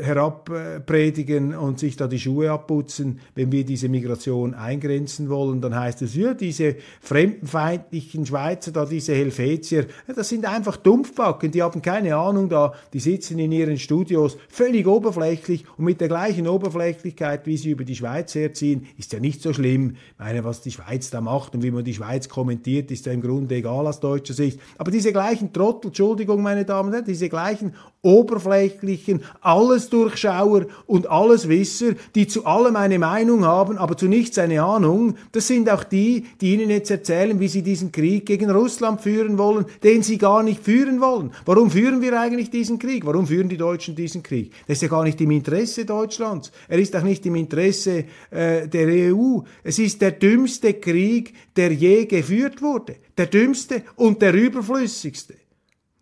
herabpredigen 0.00 1.56
und 1.56 1.80
sich 1.80 1.96
da 1.96 2.06
die 2.06 2.20
Schuhe 2.20 2.52
abputzen, 2.52 3.18
wenn 3.34 3.50
wir 3.50 3.64
diese 3.64 3.88
Migration 3.88 4.54
eingrenzen 4.54 5.28
wollen, 5.28 5.60
dann 5.60 5.74
heißt 5.74 6.02
es, 6.02 6.14
ja, 6.14 6.34
diese 6.34 6.76
fremdenfeindlichen 7.00 8.24
Schweizer, 8.26 8.70
da 8.70 8.84
diese 8.84 9.14
Helvetier, 9.14 9.86
das 10.14 10.28
sind 10.28 10.44
einfach 10.44 10.76
Dumpfbacken, 10.76 11.50
die 11.50 11.62
haben 11.62 11.82
keine 11.82 12.14
Ahnung 12.14 12.48
da, 12.48 12.74
die 12.92 13.00
sitzen 13.00 13.40
in 13.40 13.50
ihren 13.50 13.76
Studios 13.78 14.36
völlig 14.48 14.86
oberflächlich 14.86 15.64
und 15.76 15.84
mit 15.84 16.00
der 16.00 16.08
gleichen 16.08 16.46
Oberflächlichkeit, 16.46 17.44
wie 17.46 17.56
sie 17.56 17.70
über 17.70 17.84
die 17.84 17.96
Schweiz 17.96 18.36
herziehen, 18.36 18.86
ist 18.98 19.12
ja 19.12 19.18
nicht 19.18 19.42
so 19.42 19.52
schlimm. 19.52 19.96
Ich 20.12 20.18
meine, 20.18 20.44
was 20.44 20.60
die 20.60 20.70
Schweiz 20.70 21.10
da 21.10 21.20
macht 21.20 21.56
und 21.56 21.64
wie 21.64 21.72
man 21.72 21.82
die 21.82 21.94
Schweiz 21.94 22.28
kommentiert, 22.28 22.92
ist 22.92 23.06
ja 23.06 23.12
im 23.12 23.20
Grunde 23.20 23.56
egal 23.56 23.88
aus 23.88 23.98
deutscher 23.98 24.34
Sicht. 24.34 24.60
Aber 24.78 24.92
diese 24.92 25.12
gleichen 25.12 25.52
Trottel, 25.52 25.88
Entschuldigung, 25.88 26.40
meine 26.40 26.64
Damen 26.64 27.04
diese 27.04 27.28
gleichen 27.28 27.74
oberflächlichen, 28.06 29.22
alles 29.40 29.90
Durchschauer 29.90 30.66
und 30.86 31.10
alles 31.10 31.48
Wisser, 31.48 31.94
die 32.14 32.26
zu 32.26 32.46
allem 32.46 32.76
eine 32.76 32.98
Meinung 32.98 33.44
haben, 33.44 33.76
aber 33.76 33.96
zu 33.96 34.06
nichts 34.06 34.38
eine 34.38 34.62
Ahnung, 34.62 35.16
das 35.32 35.48
sind 35.48 35.68
auch 35.68 35.84
die, 35.84 36.24
die 36.40 36.54
Ihnen 36.54 36.70
jetzt 36.70 36.90
erzählen, 36.90 37.38
wie 37.40 37.48
sie 37.48 37.62
diesen 37.62 37.90
Krieg 37.90 38.24
gegen 38.26 38.50
Russland 38.50 39.00
führen 39.00 39.38
wollen, 39.38 39.66
den 39.82 40.02
sie 40.02 40.18
gar 40.18 40.42
nicht 40.42 40.62
führen 40.62 41.00
wollen. 41.00 41.32
Warum 41.44 41.70
führen 41.70 42.00
wir 42.00 42.18
eigentlich 42.18 42.50
diesen 42.50 42.78
Krieg? 42.78 43.04
Warum 43.04 43.26
führen 43.26 43.48
die 43.48 43.56
Deutschen 43.56 43.96
diesen 43.96 44.22
Krieg? 44.22 44.52
Das 44.66 44.78
ist 44.78 44.82
ja 44.82 44.88
gar 44.88 45.02
nicht 45.02 45.20
im 45.20 45.32
Interesse 45.32 45.84
Deutschlands. 45.84 46.52
Er 46.68 46.78
ist 46.78 46.94
auch 46.94 47.02
nicht 47.02 47.26
im 47.26 47.34
Interesse 47.34 48.04
äh, 48.30 48.68
der 48.68 49.12
EU. 49.12 49.40
Es 49.64 49.78
ist 49.78 50.00
der 50.00 50.12
dümmste 50.12 50.74
Krieg, 50.74 51.34
der 51.56 51.72
je 51.72 52.06
geführt 52.06 52.62
wurde. 52.62 52.96
Der 53.18 53.26
dümmste 53.26 53.82
und 53.96 54.22
der 54.22 54.32
überflüssigste. 54.32 55.34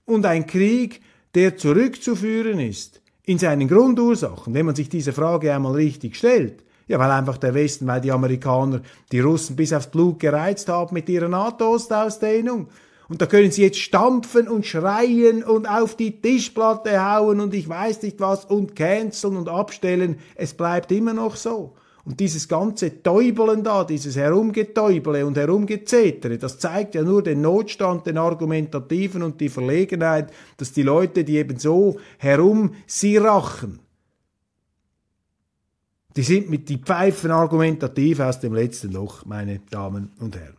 Und 0.05 0.27
ein 0.27 0.47
Krieg, 0.47 1.01
der 1.35 1.57
zurückzuführen 1.57 2.61
ist 2.61 3.01
in 3.25 3.38
seinen 3.38 3.68
Grundursachen, 3.68 4.55
wenn 4.55 4.66
man 4.66 4.75
sich 4.75 4.88
diese 4.88 5.12
Frage 5.12 5.53
einmal 5.55 5.73
richtig 5.73 6.16
stellt, 6.16 6.62
ja, 6.87 6.99
weil 6.99 7.11
einfach 7.11 7.38
der 7.38 7.55
Westen, 7.55 7.87
weil 7.87 8.01
die 8.01 8.12
Amerikaner 8.12 8.83
die 9.11 9.20
Russen 9.20 9.57
bis 9.57 9.73
aufs 9.73 9.90
Blut 9.90 10.20
gereizt 10.20 10.68
haben 10.68 10.94
mit 10.94 11.09
ihrer 11.09 11.29
NATO-Ostausdehnung. 11.29 12.68
Und 13.09 13.20
da 13.20 13.27
können 13.27 13.51
sie 13.51 13.62
jetzt 13.62 13.79
stampfen 13.79 14.49
und 14.49 14.66
schreien 14.66 15.42
und 15.42 15.66
auf 15.66 15.94
die 15.94 16.20
Tischplatte 16.20 17.05
hauen 17.05 17.40
und 17.40 17.55
ich 17.55 17.68
weiß 17.68 18.03
nicht 18.03 18.20
was 18.20 18.44
und 18.44 18.77
canceln 18.77 19.37
und 19.37 19.49
abstellen. 19.49 20.18
Es 20.35 20.55
bleibt 20.55 20.90
immer 20.92 21.12
noch 21.12 21.37
so. 21.37 21.75
Und 22.05 22.21
dieses 22.21 22.49
ganze 22.49 23.03
Täubeln 23.03 23.64
da, 23.64 23.83
dieses 23.83 24.17
Herumgetäubele 24.17 25.25
und 25.25 25.38
Herumgezetere, 25.38 26.37
das 26.37 26.59
zeigt 26.59 26.95
ja 26.95 27.03
nur 27.03 27.23
den 27.23 27.40
Notstand, 27.40 28.07
den 28.07 28.19
Argumentativen 28.19 29.23
und 29.23 29.40
die 29.40 29.49
Verlegenheit, 29.49 30.31
dass 30.59 30.73
die 30.73 30.83
Leute, 30.83 31.25
die 31.25 31.38
eben 31.38 31.59
so 31.59 31.99
herumsirachen, 32.19 33.81
die 36.17 36.23
sind 36.23 36.51
mit 36.51 36.69
die 36.69 36.79
Pfeifen 36.79 37.31
argumentativ 37.31 38.21
aus 38.21 38.38
dem 38.38 38.55
letzten 38.55 38.93
Loch, 38.93 39.25
meine 39.25 39.61
Damen 39.71 40.12
und 40.21 40.37
Herren. 40.37 40.57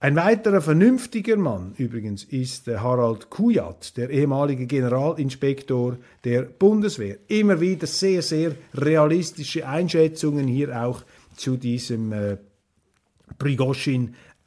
Ein 0.00 0.14
weiterer 0.14 0.60
vernünftiger 0.60 1.36
Mann 1.36 1.74
übrigens 1.76 2.22
ist 2.22 2.68
Harald 2.68 3.30
Kujat, 3.30 3.96
der 3.96 4.10
ehemalige 4.10 4.66
Generalinspektor 4.66 5.96
der 6.22 6.42
Bundeswehr. 6.42 7.16
Immer 7.26 7.60
wieder 7.60 7.88
sehr, 7.88 8.22
sehr 8.22 8.52
realistische 8.74 9.66
Einschätzungen 9.66 10.46
hier 10.46 10.84
auch 10.84 11.02
zu 11.34 11.56
diesem 11.56 12.12
äh, 12.12 12.36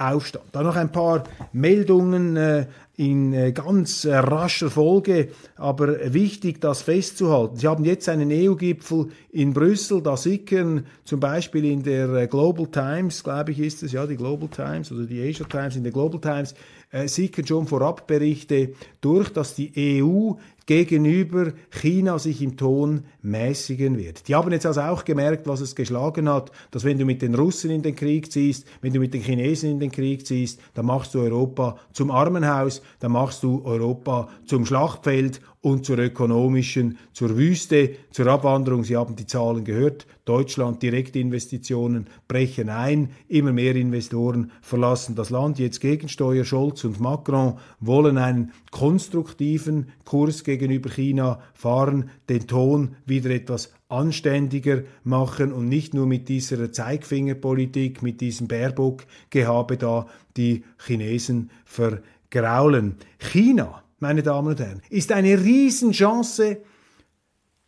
Aufstand. 0.10 0.46
Dann 0.52 0.66
noch 0.66 0.76
ein 0.76 0.92
paar 0.92 1.24
Meldungen 1.54 2.36
äh, 2.36 2.66
in 2.98 3.34
äh, 3.34 3.52
ganz 3.52 4.06
äh, 4.06 4.16
rascher 4.16 4.70
Folge, 4.70 5.30
aber 5.56 6.14
wichtig, 6.14 6.62
das 6.62 6.82
festzuhalten. 6.82 7.56
Sie 7.58 7.68
haben 7.68 7.86
jetzt 7.86 8.10
einen 8.10 8.30
EU-Gipfel 8.32 9.08
in 9.32 9.54
Brüssel, 9.54 10.02
da 10.02 10.18
sickern 10.18 10.86
zum 11.04 11.20
Beispiel 11.20 11.66
in 11.66 11.84
der 11.84 12.10
äh, 12.10 12.28
Global 12.28 12.68
Times, 12.68 13.24
glaube 13.24 13.52
ich 13.52 13.60
ist 13.60 13.82
es, 13.84 13.92
ja, 13.92 14.06
die 14.06 14.18
Global 14.18 14.50
Times 14.50 14.92
oder 14.92 15.06
die 15.06 15.22
Asia 15.22 15.46
Times, 15.46 15.76
in 15.76 15.84
der 15.84 15.92
Global 15.92 16.20
Times 16.20 16.54
äh, 16.92 17.08
sickern 17.08 17.48
schon 17.48 17.68
Vorabberichte 17.68 18.74
durch, 19.00 19.30
dass 19.30 19.56
die 19.56 20.04
EU 20.04 20.34
gegenüber 20.66 21.54
China 21.70 22.20
sich 22.20 22.42
im 22.42 22.56
Ton 22.56 23.04
mäßigen 23.24 23.98
wird. 23.98 24.28
Die 24.28 24.36
haben 24.36 24.52
jetzt 24.52 24.66
also 24.66 24.82
auch 24.82 25.04
gemerkt, 25.04 25.48
was 25.48 25.60
es 25.60 25.76
geschlagen 25.76 26.30
hat, 26.30 26.52
dass 26.72 26.84
wenn 26.84 26.98
du 26.98 27.06
mit 27.06 27.22
den 27.22 27.36
Russen 27.36 27.72
in 27.72 27.82
den 27.82 27.96
Krieg 27.96 28.32
ziehst, 28.32 28.66
wenn 28.82 28.94
du 28.94 29.00
mit 29.00 29.14
den 29.14 29.22
Chinesen 29.22 29.72
in 29.72 29.80
den 29.80 29.91
Krieg 29.92 30.26
ziehst, 30.26 30.60
dann 30.74 30.86
machst 30.86 31.14
du 31.14 31.20
Europa 31.20 31.78
zum 31.94 32.12
Armenhaus, 32.12 32.82
dann 33.00 33.12
machst 33.12 33.44
du 33.44 33.64
Europa 33.66 34.30
zum 34.46 34.66
Schlachtfeld 34.66 35.42
und 35.62 35.86
zur 35.86 36.00
ökonomischen, 36.00 36.98
zur 37.14 37.38
Wüste, 37.38 37.92
zur 38.10 38.28
Abwanderung. 38.28 38.84
Sie 38.84 38.98
haben 38.98 39.16
die 39.16 39.28
Zahlen 39.28 39.64
gehört. 39.64 40.08
Deutschland, 40.26 40.82
Direktinvestitionen 40.82 42.08
brechen 42.28 42.70
ein. 42.70 43.12
Immer 43.28 43.54
mehr 43.54 43.76
Investoren 43.76 44.52
verlassen 44.62 45.16
das 45.16 45.30
Land. 45.30 45.60
Jetzt 45.60 45.80
Gegensteuer. 45.80 46.46
Scholz 46.46 46.84
und 46.84 47.00
Macron 47.00 47.60
wollen 47.80 48.18
einen 48.18 48.54
konstruktiven 48.72 49.90
Kurs 50.04 50.44
gegenüber 50.44 50.90
China 50.90 51.40
fahren, 51.54 52.10
den 52.28 52.48
Ton 52.48 52.96
wieder 53.06 53.30
etwas 53.30 53.72
anständiger 53.88 54.84
machen 55.04 55.52
und 55.52 55.70
nicht 55.70 55.94
nur 55.94 56.08
mit 56.08 56.28
dieser 56.28 56.72
Zeigfingerpolitik, 56.72 58.02
mit 58.02 58.22
diesem 58.22 58.48
Baerbock-Gehabe 58.48 59.78
da 59.78 60.08
die 60.38 60.64
Chinesen 60.80 61.52
vergraulen. 61.66 62.96
China 63.20 63.84
meine 64.02 64.24
Damen 64.24 64.50
und 64.50 64.60
Herren, 64.60 64.82
ist 64.90 65.12
eine 65.12 65.40
Riesenchance 65.40 66.58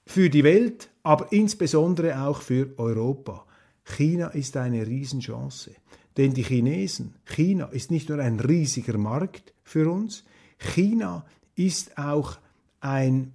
für 0.05 0.29
die 0.29 0.43
Welt, 0.43 0.89
aber 1.03 1.31
insbesondere 1.31 2.21
auch 2.21 2.41
für 2.41 2.73
Europa. 2.77 3.45
China 3.83 4.27
ist 4.27 4.57
eine 4.57 4.85
Riesenchance. 4.85 5.71
Denn 6.17 6.33
die 6.33 6.43
Chinesen, 6.43 7.15
China 7.25 7.65
ist 7.67 7.91
nicht 7.91 8.09
nur 8.09 8.19
ein 8.19 8.39
riesiger 8.39 8.97
Markt 8.97 9.53
für 9.63 9.89
uns, 9.89 10.23
China 10.57 11.25
ist 11.55 11.97
auch 11.97 12.37
ein 12.79 13.33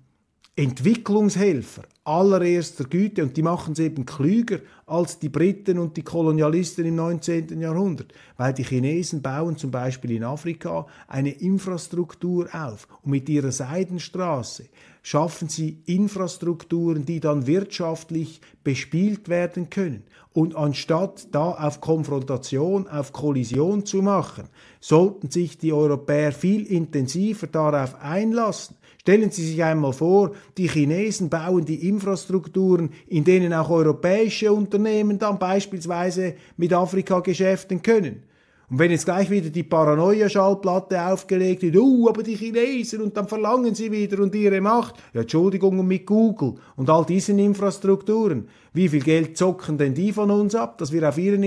Entwicklungshelfer 0.59 1.85
allererster 2.03 2.83
Güte 2.83 3.23
und 3.23 3.37
die 3.37 3.43
machen 3.43 3.75
es 3.75 3.79
eben 3.79 4.05
klüger 4.05 4.59
als 4.87 5.21
die 5.21 5.29
Briten 5.29 5.79
und 5.79 5.97
die 5.97 6.03
Kolonialisten 6.03 6.85
im 6.85 6.97
19. 6.97 7.61
Jahrhundert, 7.61 8.13
weil 8.37 8.55
die 8.55 8.65
Chinesen 8.65 9.23
bauen 9.23 9.57
zum 9.57 9.71
Beispiel 9.71 10.11
in 10.11 10.25
Afrika 10.25 10.89
eine 11.07 11.31
Infrastruktur 11.31 12.49
auf 12.53 12.89
und 13.03 13.13
mit 13.13 13.29
ihrer 13.29 13.53
Seidenstraße 13.53 14.65
schaffen 15.03 15.49
sie 15.49 15.81
Infrastrukturen, 15.87 17.07
die 17.07 17.21
dann 17.21 17.47
wirtschaftlich 17.47 18.41
bespielt 18.65 19.29
werden 19.29 19.71
können. 19.71 20.03
Und 20.33 20.57
anstatt 20.57 21.29
da 21.31 21.53
auf 21.53 21.81
Konfrontation, 21.81 22.89
auf 22.89 23.13
Kollision 23.13 23.87
zu 23.87 24.03
machen, 24.03 24.49
sollten 24.81 25.31
sich 25.31 25.57
die 25.57 25.73
Europäer 25.73 26.33
viel 26.33 26.67
intensiver 26.67 27.47
darauf 27.47 28.01
einlassen. 28.03 28.78
Stellen 29.09 29.31
Sie 29.31 29.43
sich 29.43 29.65
einmal 29.65 29.95
vor, 29.95 30.33
die 30.59 30.69
Chinesen 30.69 31.31
bauen 31.31 31.65
die 31.65 31.89
Infrastrukturen, 31.89 32.91
in 33.07 33.25
denen 33.25 33.55
auch 33.55 33.71
europäische 33.71 34.53
Unternehmen 34.53 35.19
dann 35.19 35.39
beispielsweise 35.39 36.35
mit 36.59 36.75
Afrika 36.75 37.21
geschäften 37.21 37.81
können. 37.81 38.25
Und 38.69 38.79
wenn 38.79 38.91
jetzt 38.91 39.07
gleich 39.07 39.31
wieder 39.31 39.49
die 39.49 39.63
Paranoia-Schallplatte 39.63 41.07
aufgelegt 41.07 41.63
wird, 41.63 41.77
uh, 41.77 42.11
aber 42.11 42.23
die 42.23 42.37
Chinesen 42.37 43.01
und 43.01 43.17
dann 43.17 43.27
verlangen 43.27 43.75
sie 43.75 43.91
wieder 43.91 44.23
und 44.23 44.35
ihre 44.35 44.61
Macht. 44.61 44.97
Ja, 45.15 45.23
Entschuldigung, 45.23 45.79
und 45.79 45.87
mit 45.87 46.05
Google 46.05 46.57
und 46.77 46.91
all 46.91 47.07
diesen 47.07 47.39
Infrastrukturen. 47.39 48.47
Wie 48.79 48.89
viel 48.89 49.03
Geld 49.03 49.37
zocken 49.37 49.77
denn 49.77 49.93
die 49.93 50.13
von 50.13 50.31
uns 50.31 50.55
ab, 50.55 50.79
dass 50.79 50.93
wir 50.93 51.09
auf 51.09 51.19
ihren, 51.19 51.43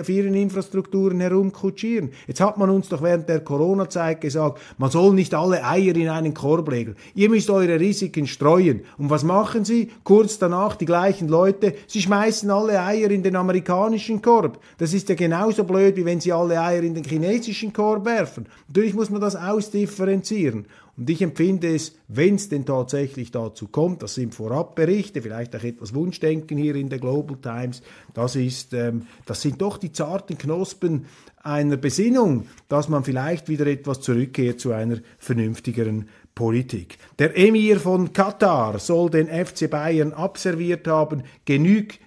auf 0.00 0.08
ihren 0.08 0.34
Infrastrukturen 0.34 1.18
herumkutschieren? 1.18 2.10
Jetzt 2.28 2.40
hat 2.40 2.56
man 2.56 2.70
uns 2.70 2.88
doch 2.88 3.02
während 3.02 3.28
der 3.28 3.40
Corona-Zeit 3.40 4.20
gesagt, 4.20 4.60
man 4.78 4.88
soll 4.88 5.12
nicht 5.12 5.34
alle 5.34 5.64
Eier 5.64 5.96
in 5.96 6.08
einen 6.08 6.34
Korb 6.34 6.70
legen. 6.70 6.94
Ihr 7.16 7.30
müsst 7.30 7.50
eure 7.50 7.80
Risiken 7.80 8.28
streuen. 8.28 8.82
Und 8.96 9.10
was 9.10 9.24
machen 9.24 9.64
sie? 9.64 9.90
Kurz 10.04 10.38
danach 10.38 10.76
die 10.76 10.84
gleichen 10.84 11.26
Leute, 11.26 11.74
sie 11.88 12.00
schmeißen 12.00 12.48
alle 12.48 12.80
Eier 12.80 13.10
in 13.10 13.24
den 13.24 13.34
amerikanischen 13.34 14.22
Korb. 14.22 14.60
Das 14.78 14.94
ist 14.94 15.08
ja 15.08 15.16
genauso 15.16 15.64
blöd, 15.64 15.96
wie 15.96 16.04
wenn 16.04 16.20
sie 16.20 16.32
alle 16.32 16.60
Eier 16.60 16.84
in 16.84 16.94
den 16.94 17.02
chinesischen 17.02 17.72
Korb 17.72 18.04
werfen. 18.06 18.46
Natürlich 18.68 18.94
muss 18.94 19.10
man 19.10 19.20
das 19.20 19.34
ausdifferenzieren. 19.34 20.66
Und 20.98 21.08
ich 21.08 21.22
empfinde 21.22 21.72
es, 21.72 21.94
wenn 22.08 22.34
es 22.34 22.48
denn 22.48 22.66
tatsächlich 22.66 23.30
dazu 23.30 23.68
kommt, 23.68 24.02
das 24.02 24.16
sind 24.16 24.34
Vorabberichte, 24.34 25.22
vielleicht 25.22 25.54
auch 25.54 25.62
etwas 25.62 25.94
Wunschdenken 25.94 26.58
hier 26.58 26.74
in 26.74 26.88
der 26.88 26.98
Global 26.98 27.36
Times, 27.36 27.82
das 28.14 28.34
ist, 28.34 28.74
ähm, 28.74 29.06
das 29.24 29.40
sind 29.40 29.62
doch 29.62 29.78
die 29.78 29.92
zarten 29.92 30.36
Knospen 30.36 31.06
einer 31.40 31.76
Besinnung, 31.76 32.46
dass 32.68 32.88
man 32.88 33.04
vielleicht 33.04 33.48
wieder 33.48 33.66
etwas 33.68 34.00
zurückkehrt 34.00 34.58
zu 34.58 34.72
einer 34.72 34.98
vernünftigeren 35.18 36.08
Politik. 36.34 36.98
Der 37.18 37.36
Emir 37.36 37.78
von 37.78 38.12
Katar 38.12 38.78
soll 38.78 39.10
den 39.10 39.28
FC 39.28 39.70
Bayern 39.70 40.12
abserviert 40.12 40.86
haben. 40.86 41.22
Genüg, 41.44 41.98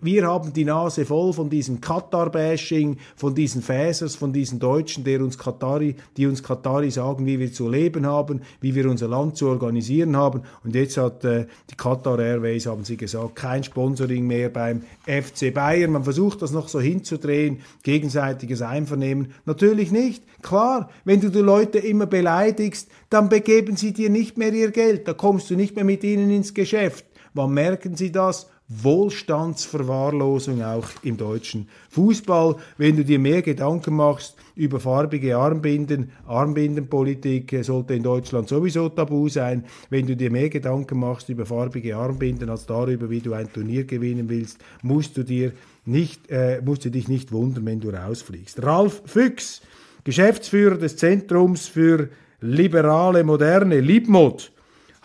wir 0.00 0.26
haben 0.26 0.52
die 0.52 0.64
Nase 0.64 1.04
voll 1.04 1.32
von 1.32 1.50
diesem 1.50 1.80
Katar-Bashing, 1.80 2.98
von 3.16 3.34
diesen 3.34 3.62
Fäsers, 3.62 4.16
von 4.16 4.32
diesen 4.32 4.58
Deutschen, 4.58 5.04
der 5.04 5.20
uns 5.20 5.38
Katari, 5.38 5.96
die 6.16 6.26
uns 6.26 6.42
Katari 6.42 6.90
sagen, 6.90 7.26
wie 7.26 7.38
wir 7.38 7.52
zu 7.52 7.68
leben 7.68 8.06
haben, 8.06 8.42
wie 8.60 8.74
wir 8.74 8.88
unser 8.88 9.08
Land 9.08 9.36
zu 9.36 9.48
organisieren 9.48 10.16
haben. 10.16 10.42
Und 10.64 10.74
jetzt 10.74 10.96
hat 10.96 11.24
äh, 11.24 11.46
die 11.70 11.76
Qatar 11.76 12.18
Airways, 12.18 12.66
haben 12.66 12.84
sie 12.84 12.96
gesagt, 12.96 13.36
kein 13.36 13.64
Sponsoring 13.64 14.26
mehr 14.26 14.48
beim 14.48 14.82
FC 15.06 15.52
Bayern. 15.52 15.92
Man 15.92 16.04
versucht 16.04 16.42
das 16.42 16.52
noch 16.52 16.68
so 16.68 16.80
hinzudrehen, 16.80 17.60
gegenseitiges 17.82 18.62
Einvernehmen. 18.62 19.32
Natürlich 19.46 19.90
nicht. 19.90 20.22
Klar, 20.42 20.90
wenn 21.04 21.20
du 21.20 21.30
die 21.30 21.38
Leute 21.38 21.78
immer 21.78 22.06
beleidigst, 22.06 22.88
dann 23.10 23.28
begeben 23.28 23.76
sie 23.76 23.92
dir 23.92 24.10
nicht 24.10 24.38
mehr 24.38 24.52
ihr 24.52 24.70
Geld. 24.70 25.08
Da 25.08 25.14
kommst 25.14 25.50
du 25.50 25.56
nicht 25.56 25.74
mehr 25.74 25.84
mit 25.84 26.04
ihnen 26.04 26.30
ins 26.30 26.54
Geschäft. 26.54 27.04
Wann 27.34 27.52
merken 27.52 27.96
sie 27.96 28.12
das? 28.12 28.48
Wohlstandsverwahrlosung 28.68 30.62
auch 30.62 30.88
im 31.02 31.16
deutschen 31.16 31.68
Fußball. 31.88 32.56
Wenn 32.76 32.96
du 32.96 33.04
dir 33.04 33.18
mehr 33.18 33.40
Gedanken 33.40 33.96
machst 33.96 34.36
über 34.56 34.78
farbige 34.78 35.38
Armbinden, 35.38 36.10
Armbindenpolitik 36.26 37.50
äh, 37.54 37.62
sollte 37.62 37.94
in 37.94 38.02
Deutschland 38.02 38.48
sowieso 38.48 38.90
tabu 38.90 39.30
sein. 39.30 39.64
Wenn 39.88 40.06
du 40.06 40.14
dir 40.16 40.30
mehr 40.30 40.50
Gedanken 40.50 40.98
machst 40.98 41.30
über 41.30 41.46
farbige 41.46 41.96
Armbinden 41.96 42.50
als 42.50 42.66
darüber, 42.66 43.08
wie 43.08 43.20
du 43.20 43.32
ein 43.32 43.50
Turnier 43.50 43.84
gewinnen 43.84 44.28
willst, 44.28 44.58
musst 44.82 45.16
du 45.16 45.22
dir 45.22 45.52
nicht, 45.86 46.30
äh, 46.30 46.60
musst 46.62 46.84
du 46.84 46.90
dich 46.90 47.08
nicht 47.08 47.32
wundern, 47.32 47.64
wenn 47.64 47.80
du 47.80 47.88
rausfliegst. 47.88 48.62
Ralf 48.62 49.00
Füchs, 49.06 49.62
Geschäftsführer 50.04 50.76
des 50.76 50.98
Zentrums 50.98 51.68
für 51.68 52.10
liberale 52.42 53.24
Moderne, 53.24 53.80
Liebmod, 53.80 54.52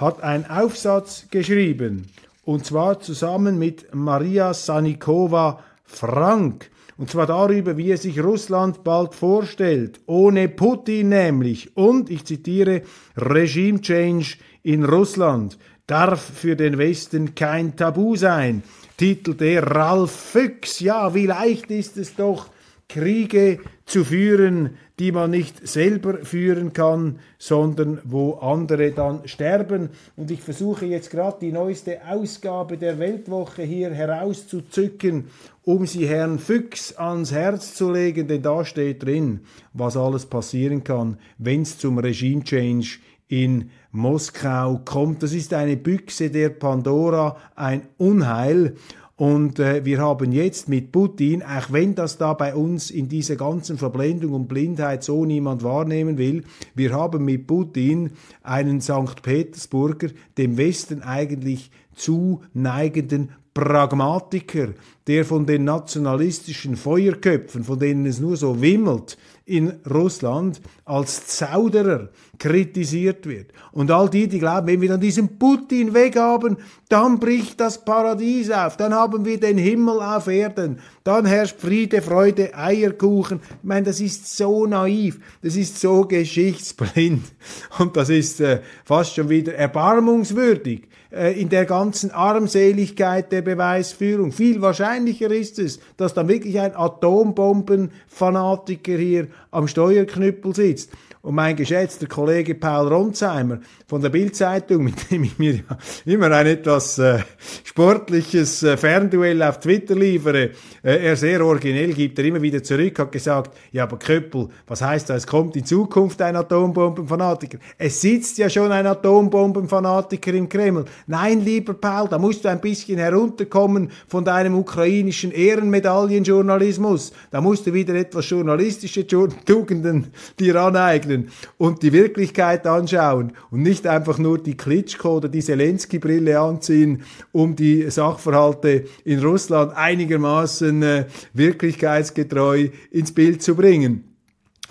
hat 0.04 0.22
einen 0.22 0.46
Aufsatz 0.46 1.28
geschrieben 1.32 2.08
und 2.46 2.66
zwar 2.66 3.00
zusammen 3.00 3.58
mit 3.58 3.94
Maria 3.94 4.54
Sanikova 4.54 5.64
Frank. 5.86 6.70
Und 6.98 7.10
zwar 7.10 7.26
darüber, 7.26 7.78
wie 7.78 7.90
er 7.90 7.98
sich 7.98 8.22
Russland 8.22 8.84
bald 8.84 9.16
vorstellt, 9.16 10.00
ohne 10.06 10.48
Putin 10.48 11.10
nämlich. 11.10 11.76
Und, 11.76 12.10
ich 12.10 12.26
zitiere, 12.26 12.84
Regime 13.18 13.82
Change 13.82 14.38
in 14.62 14.86
Russland 14.86 15.58
darf 15.88 16.22
für 16.22 16.56
den 16.56 16.78
Westen 16.78 17.34
kein 17.36 17.76
Tabu 17.76 18.16
sein, 18.16 18.64
titelte 18.98 19.66
Ralf 19.66 20.12
Füchs. 20.12 20.80
Ja, 20.80 21.16
wie 21.16 21.26
leicht 21.26 21.72
ist 21.72 21.98
es 21.98 22.16
doch, 22.16 22.48
Kriege 22.88 23.60
zu 23.86 24.04
führen, 24.06 24.78
die 25.00 25.12
man 25.12 25.32
nicht 25.32 25.68
selber 25.68 26.20
führen 26.24 26.74
kann, 26.74 27.20
sondern 27.40 28.00
wo 28.04 28.34
andere 28.34 28.92
dann 28.92 29.28
sterben. 29.28 29.90
Und 30.16 30.30
ich 30.30 30.42
versuche 30.42 30.86
jetzt 30.86 31.10
gerade 31.10 31.38
die 31.42 31.52
neueste 31.52 32.00
Ausgabe 32.08 32.78
der 32.78 33.00
Weltwoche 33.00 33.64
hier 33.64 33.92
herauszuzücken, 33.92 35.30
um 35.64 35.88
sie 35.88 36.08
Herrn 36.08 36.38
Füchs 36.38 36.96
ans 36.96 37.32
Herz 37.32 37.74
zu 37.74 37.92
legen, 37.92 38.28
denn 38.28 38.44
da 38.44 38.66
steht 38.66 39.04
drin, 39.04 39.42
was 39.74 39.98
alles 39.98 40.26
passieren 40.28 40.84
kann, 40.84 41.18
wenn 41.38 41.64
es 41.64 41.80
zum 41.80 41.98
Regime-Change 41.98 43.00
in 43.28 43.72
Moskau 43.92 44.82
kommt. 44.86 45.24
Das 45.24 45.34
ist 45.34 45.54
eine 45.54 45.78
Büchse 45.78 46.30
der 46.30 46.50
Pandora, 46.50 47.38
ein 47.56 47.88
Unheil. 47.98 48.76
Und 49.16 49.60
äh, 49.60 49.86
wir 49.86 50.00
haben 50.00 50.32
jetzt 50.32 50.68
mit 50.68 50.92
Putin, 50.92 51.44
auch 51.44 51.72
wenn 51.72 51.94
das 51.94 52.18
da 52.18 52.34
bei 52.34 52.56
uns 52.56 52.90
in 52.90 53.10
dieser 53.10 53.36
ganzen 53.36 53.78
Verblendung 53.78 54.34
und 54.34 54.48
Blindheit 54.48 55.04
so 55.04 55.24
niemand 55.24 55.64
wahrnehmen 55.64 56.18
will, 56.18 56.44
wir 56.74 56.94
haben 56.94 57.24
mit 57.24 57.46
Putin 57.46 58.12
einen 58.42 58.82
St. 58.82 59.22
Petersburger, 59.22 60.10
dem 60.38 60.58
Westen 60.58 61.04
eigentlich 61.04 61.70
zuneigenden 61.94 63.30
Pragmatiker, 63.54 64.70
der 65.06 65.26
von 65.26 65.46
den 65.46 65.64
nationalistischen 65.64 66.76
Feuerköpfen, 66.76 67.64
von 67.64 67.78
denen 67.78 68.08
es 68.08 68.20
nur 68.20 68.36
so 68.36 68.62
wimmelt, 68.64 69.18
in 69.46 69.74
Russland 69.90 70.62
als 70.86 71.28
Zauderer 71.28 72.10
kritisiert 72.40 73.28
wird. 73.28 73.52
Und 73.72 73.92
all 73.92 74.10
die, 74.10 74.28
die 74.28 74.40
glauben, 74.40 74.68
wenn 74.68 74.82
wir 74.82 74.90
dann 74.90 75.02
diesen 75.02 75.38
Putin 75.38 75.94
weghaben, 75.94 76.58
dann 76.90 77.20
bricht 77.20 77.60
das 77.60 77.84
Paradies 77.84 78.52
auf, 78.52 78.78
dann 78.78 78.94
haben 78.94 79.26
wir 79.26 79.40
den 79.40 79.58
Himmel 79.58 80.02
auf 80.02 80.28
Erden, 80.28 80.80
dann 81.04 81.26
herrscht 81.26 81.60
Friede, 81.60 82.02
Freude, 82.02 82.56
Eierkuchen. 82.56 83.42
Ich 83.44 83.64
meine, 83.64 83.88
das 83.88 84.00
ist 84.00 84.38
so 84.38 84.66
naiv, 84.66 85.20
das 85.42 85.56
ist 85.56 85.80
so 85.80 86.06
geschichtsblind 86.06 87.24
und 87.80 87.98
das 87.98 88.10
ist 88.10 88.40
äh, 88.40 88.62
fast 88.86 89.16
schon 89.16 89.30
wieder 89.30 89.56
erbarmungswürdig 89.56 90.88
äh, 91.14 91.40
in 91.40 91.48
der 91.50 91.66
ganzen 91.66 92.12
Armseligkeit 92.12 93.32
der 93.32 93.44
Beweisführung. 93.44 94.32
Viel 94.32 94.62
wahrscheinlicher 94.62 95.30
ist 95.30 95.60
es, 95.60 95.80
dass 95.96 96.16
dann 96.16 96.28
wirklich 96.28 96.60
ein 96.60 96.76
Atombombenfanatiker 96.76 98.98
hier 98.98 99.28
am 99.52 99.68
Steuerknüppel 99.68 100.56
sitzt. 100.56 100.92
Und 101.26 101.36
mein 101.36 101.56
geschätzter 101.56 102.06
Kollege 102.06 102.54
Paul 102.54 102.90
Ronsheimer 102.90 103.60
von 103.88 104.02
der 104.02 104.10
Bildzeitung, 104.10 104.84
mit 104.84 105.10
dem 105.10 105.24
ich 105.24 105.40
mir 105.40 105.54
ja 105.54 105.78
immer 106.06 106.30
ein 106.32 106.48
etwas 106.48 107.00
äh, 107.00 107.20
sportliches 107.64 108.62
äh, 108.64 108.76
Fernduell 108.76 109.42
auf 109.42 109.62
Twitter 109.62 109.96
liefere, 109.96 110.50
äh, 110.84 110.98
er 111.06 111.16
sehr 111.16 111.46
originell, 111.46 111.94
gibt 111.94 112.20
er 112.20 112.26
immer 112.26 112.42
wieder 112.42 112.62
zurück, 112.62 113.00
hat 113.00 113.14
gesagt, 113.14 113.58
ja, 113.72 113.84
aber 113.84 114.00
Köppel, 114.00 114.50
was 114.68 114.82
heißt 114.82 115.10
das, 115.10 115.20
es 115.20 115.28
kommt 115.28 115.56
in 115.56 115.64
Zukunft 115.64 116.22
ein 116.22 116.36
Atombombenfanatiker. 116.36 117.58
Es 117.78 118.02
sitzt 118.02 118.38
ja 118.38 118.50
schon 118.50 118.74
ein 118.74 118.86
Atombombenfanatiker 118.86 120.34
im 120.34 120.50
Kreml. 120.50 120.84
Nein, 121.08 121.40
lieber 121.40 121.74
Paul, 121.74 122.10
da 122.10 122.18
musst 122.18 122.44
du 122.44 122.50
ein 122.50 122.60
bisschen 122.60 122.98
herunterkommen 122.98 123.92
von 124.10 124.26
deinem 124.26 124.56
ukrainischen 124.56 125.32
Ehrenmedaillenjournalismus. 125.32 127.14
Da 127.32 127.40
musst 127.40 127.66
du 127.66 127.74
wieder 127.74 127.96
etwas 127.96 128.30
journalistische 128.30 129.08
Tugenden 129.08 130.08
dir 130.38 130.62
aneignen 130.62 131.13
und 131.58 131.84
die 131.84 131.94
Wirklichkeit 131.94 132.66
anschauen 132.68 133.34
und 133.52 133.62
nicht 133.62 133.88
einfach 133.88 134.18
nur 134.18 134.38
die 134.38 134.58
Klitschko 134.58 135.18
oder 135.18 135.30
die 135.30 135.42
Zelensky-Brille 135.42 136.40
anziehen, 136.40 137.04
um 137.32 137.56
die 137.56 137.90
Sachverhalte 137.90 138.86
in 139.06 139.20
Russland 139.20 139.74
einigermaßen 139.76 140.84
äh, 140.84 141.06
wirklichkeitsgetreu 141.34 142.70
ins 142.92 143.14
Bild 143.14 143.42
zu 143.42 143.56
bringen. 143.56 144.13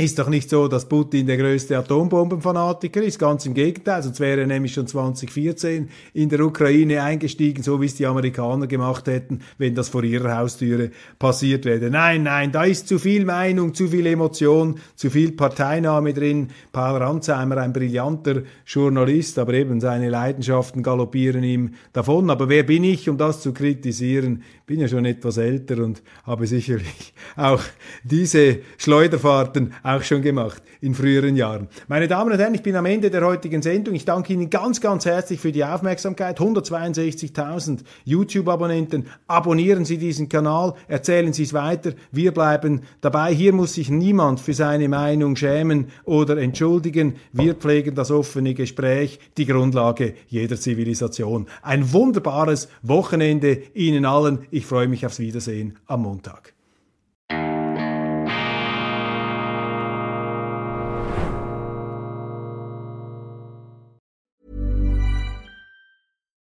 Ist 0.02 0.18
doch 0.18 0.28
nicht 0.28 0.50
so, 0.50 0.66
dass 0.66 0.88
Putin 0.88 1.28
der 1.28 1.36
größte 1.36 1.78
Atombombenfanatiker 1.78 3.00
ist, 3.00 3.20
ganz 3.20 3.46
im 3.46 3.54
Gegenteil, 3.54 4.02
sonst 4.02 4.18
wäre 4.18 4.40
er 4.40 4.46
nämlich 4.48 4.72
schon 4.72 4.88
2014 4.88 5.90
in 6.12 6.28
der 6.28 6.40
Ukraine 6.40 7.04
eingestiegen, 7.04 7.62
so 7.62 7.80
wie 7.80 7.86
es 7.86 7.94
die 7.94 8.06
Amerikaner 8.06 8.66
gemacht 8.66 9.06
hätten, 9.06 9.42
wenn 9.58 9.76
das 9.76 9.90
vor 9.90 10.02
ihrer 10.02 10.38
Haustüre 10.38 10.90
passiert 11.20 11.66
wäre. 11.66 11.88
Nein, 11.88 12.24
nein, 12.24 12.50
da 12.50 12.64
ist 12.64 12.88
zu 12.88 12.98
viel 12.98 13.24
Meinung, 13.24 13.74
zu 13.74 13.86
viel 13.86 14.06
Emotion, 14.06 14.80
zu 14.96 15.08
viel 15.08 15.30
Parteinahme 15.30 16.12
drin. 16.12 16.48
Paul 16.72 16.96
Ranzheimer, 17.00 17.58
ein 17.58 17.72
brillanter 17.72 18.42
Journalist, 18.66 19.38
aber 19.38 19.54
eben 19.54 19.80
seine 19.80 20.10
Leidenschaften 20.10 20.82
galoppieren 20.82 21.44
ihm 21.44 21.74
davon. 21.92 22.28
Aber 22.28 22.48
wer 22.48 22.64
bin 22.64 22.82
ich, 22.82 23.08
um 23.08 23.18
das 23.18 23.40
zu 23.40 23.52
kritisieren? 23.52 24.42
Bin 24.72 24.80
ja 24.80 24.88
schon 24.88 25.04
etwas 25.04 25.36
älter 25.36 25.84
und 25.84 26.02
habe 26.24 26.46
sicherlich 26.46 27.12
auch 27.36 27.60
diese 28.04 28.60
Schleuderfahrten 28.78 29.74
auch 29.82 30.02
schon 30.02 30.22
gemacht 30.22 30.62
in 30.80 30.94
früheren 30.94 31.36
Jahren. 31.36 31.68
Meine 31.88 32.08
Damen 32.08 32.32
und 32.32 32.38
Herren, 32.38 32.54
ich 32.54 32.62
bin 32.62 32.74
am 32.74 32.86
Ende 32.86 33.10
der 33.10 33.24
heutigen 33.24 33.60
Sendung. 33.60 33.94
Ich 33.94 34.06
danke 34.06 34.32
Ihnen 34.32 34.48
ganz, 34.48 34.80
ganz 34.80 35.04
herzlich 35.04 35.40
für 35.40 35.52
die 35.52 35.62
Aufmerksamkeit. 35.62 36.40
162.000 36.40 37.80
YouTube-Abonnenten. 38.04 39.08
Abonnieren 39.26 39.84
Sie 39.84 39.98
diesen 39.98 40.30
Kanal, 40.30 40.72
erzählen 40.88 41.34
Sie 41.34 41.42
es 41.42 41.52
weiter. 41.52 41.92
Wir 42.10 42.32
bleiben 42.32 42.80
dabei. 43.02 43.34
Hier 43.34 43.52
muss 43.52 43.74
sich 43.74 43.90
niemand 43.90 44.40
für 44.40 44.54
seine 44.54 44.88
Meinung 44.88 45.36
schämen 45.36 45.88
oder 46.04 46.38
entschuldigen. 46.38 47.16
Wir 47.32 47.54
pflegen 47.54 47.94
das 47.94 48.10
offene 48.10 48.54
Gespräch, 48.54 49.20
die 49.36 49.44
Grundlage 49.44 50.14
jeder 50.28 50.56
Zivilisation. 50.56 51.46
Ein 51.60 51.92
wunderbares 51.92 52.68
Wochenende 52.82 53.62
Ihnen 53.74 54.06
allen. 54.06 54.46
Ich 54.50 54.61
freue 54.66 54.88
mich 54.88 55.04
aufs 55.04 55.18
Wiedersehen 55.18 55.78
am 55.88 56.02
Montag. 56.02 56.52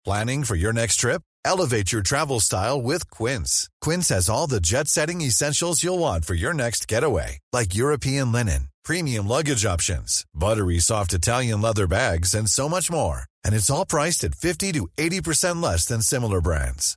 Planning 0.04 0.42
for 0.42 0.56
your 0.56 0.72
next 0.72 0.96
trip? 0.96 1.22
Elevate 1.44 1.92
your 1.92 2.02
travel 2.02 2.40
style 2.40 2.82
with 2.82 3.08
Quince. 3.10 3.68
Quince 3.80 4.08
has 4.08 4.28
all 4.28 4.48
the 4.48 4.60
jet 4.60 4.88
setting 4.88 5.20
essentials 5.20 5.82
you'll 5.82 6.00
want 6.00 6.24
for 6.24 6.34
your 6.34 6.52
next 6.52 6.88
getaway, 6.88 7.38
like 7.52 7.74
European 7.74 8.32
linen, 8.32 8.68
premium 8.84 9.28
luggage 9.28 9.64
options, 9.64 10.24
buttery 10.34 10.80
soft 10.80 11.12
Italian 11.12 11.60
leather 11.60 11.86
bags, 11.86 12.34
and 12.34 12.48
so 12.48 12.68
much 12.68 12.90
more. 12.90 13.26
And 13.44 13.54
it's 13.54 13.70
all 13.70 13.86
priced 13.86 14.24
at 14.24 14.34
50 14.34 14.72
to 14.72 14.88
80% 14.98 15.62
less 15.62 15.86
than 15.86 16.02
similar 16.02 16.40
brands. 16.40 16.96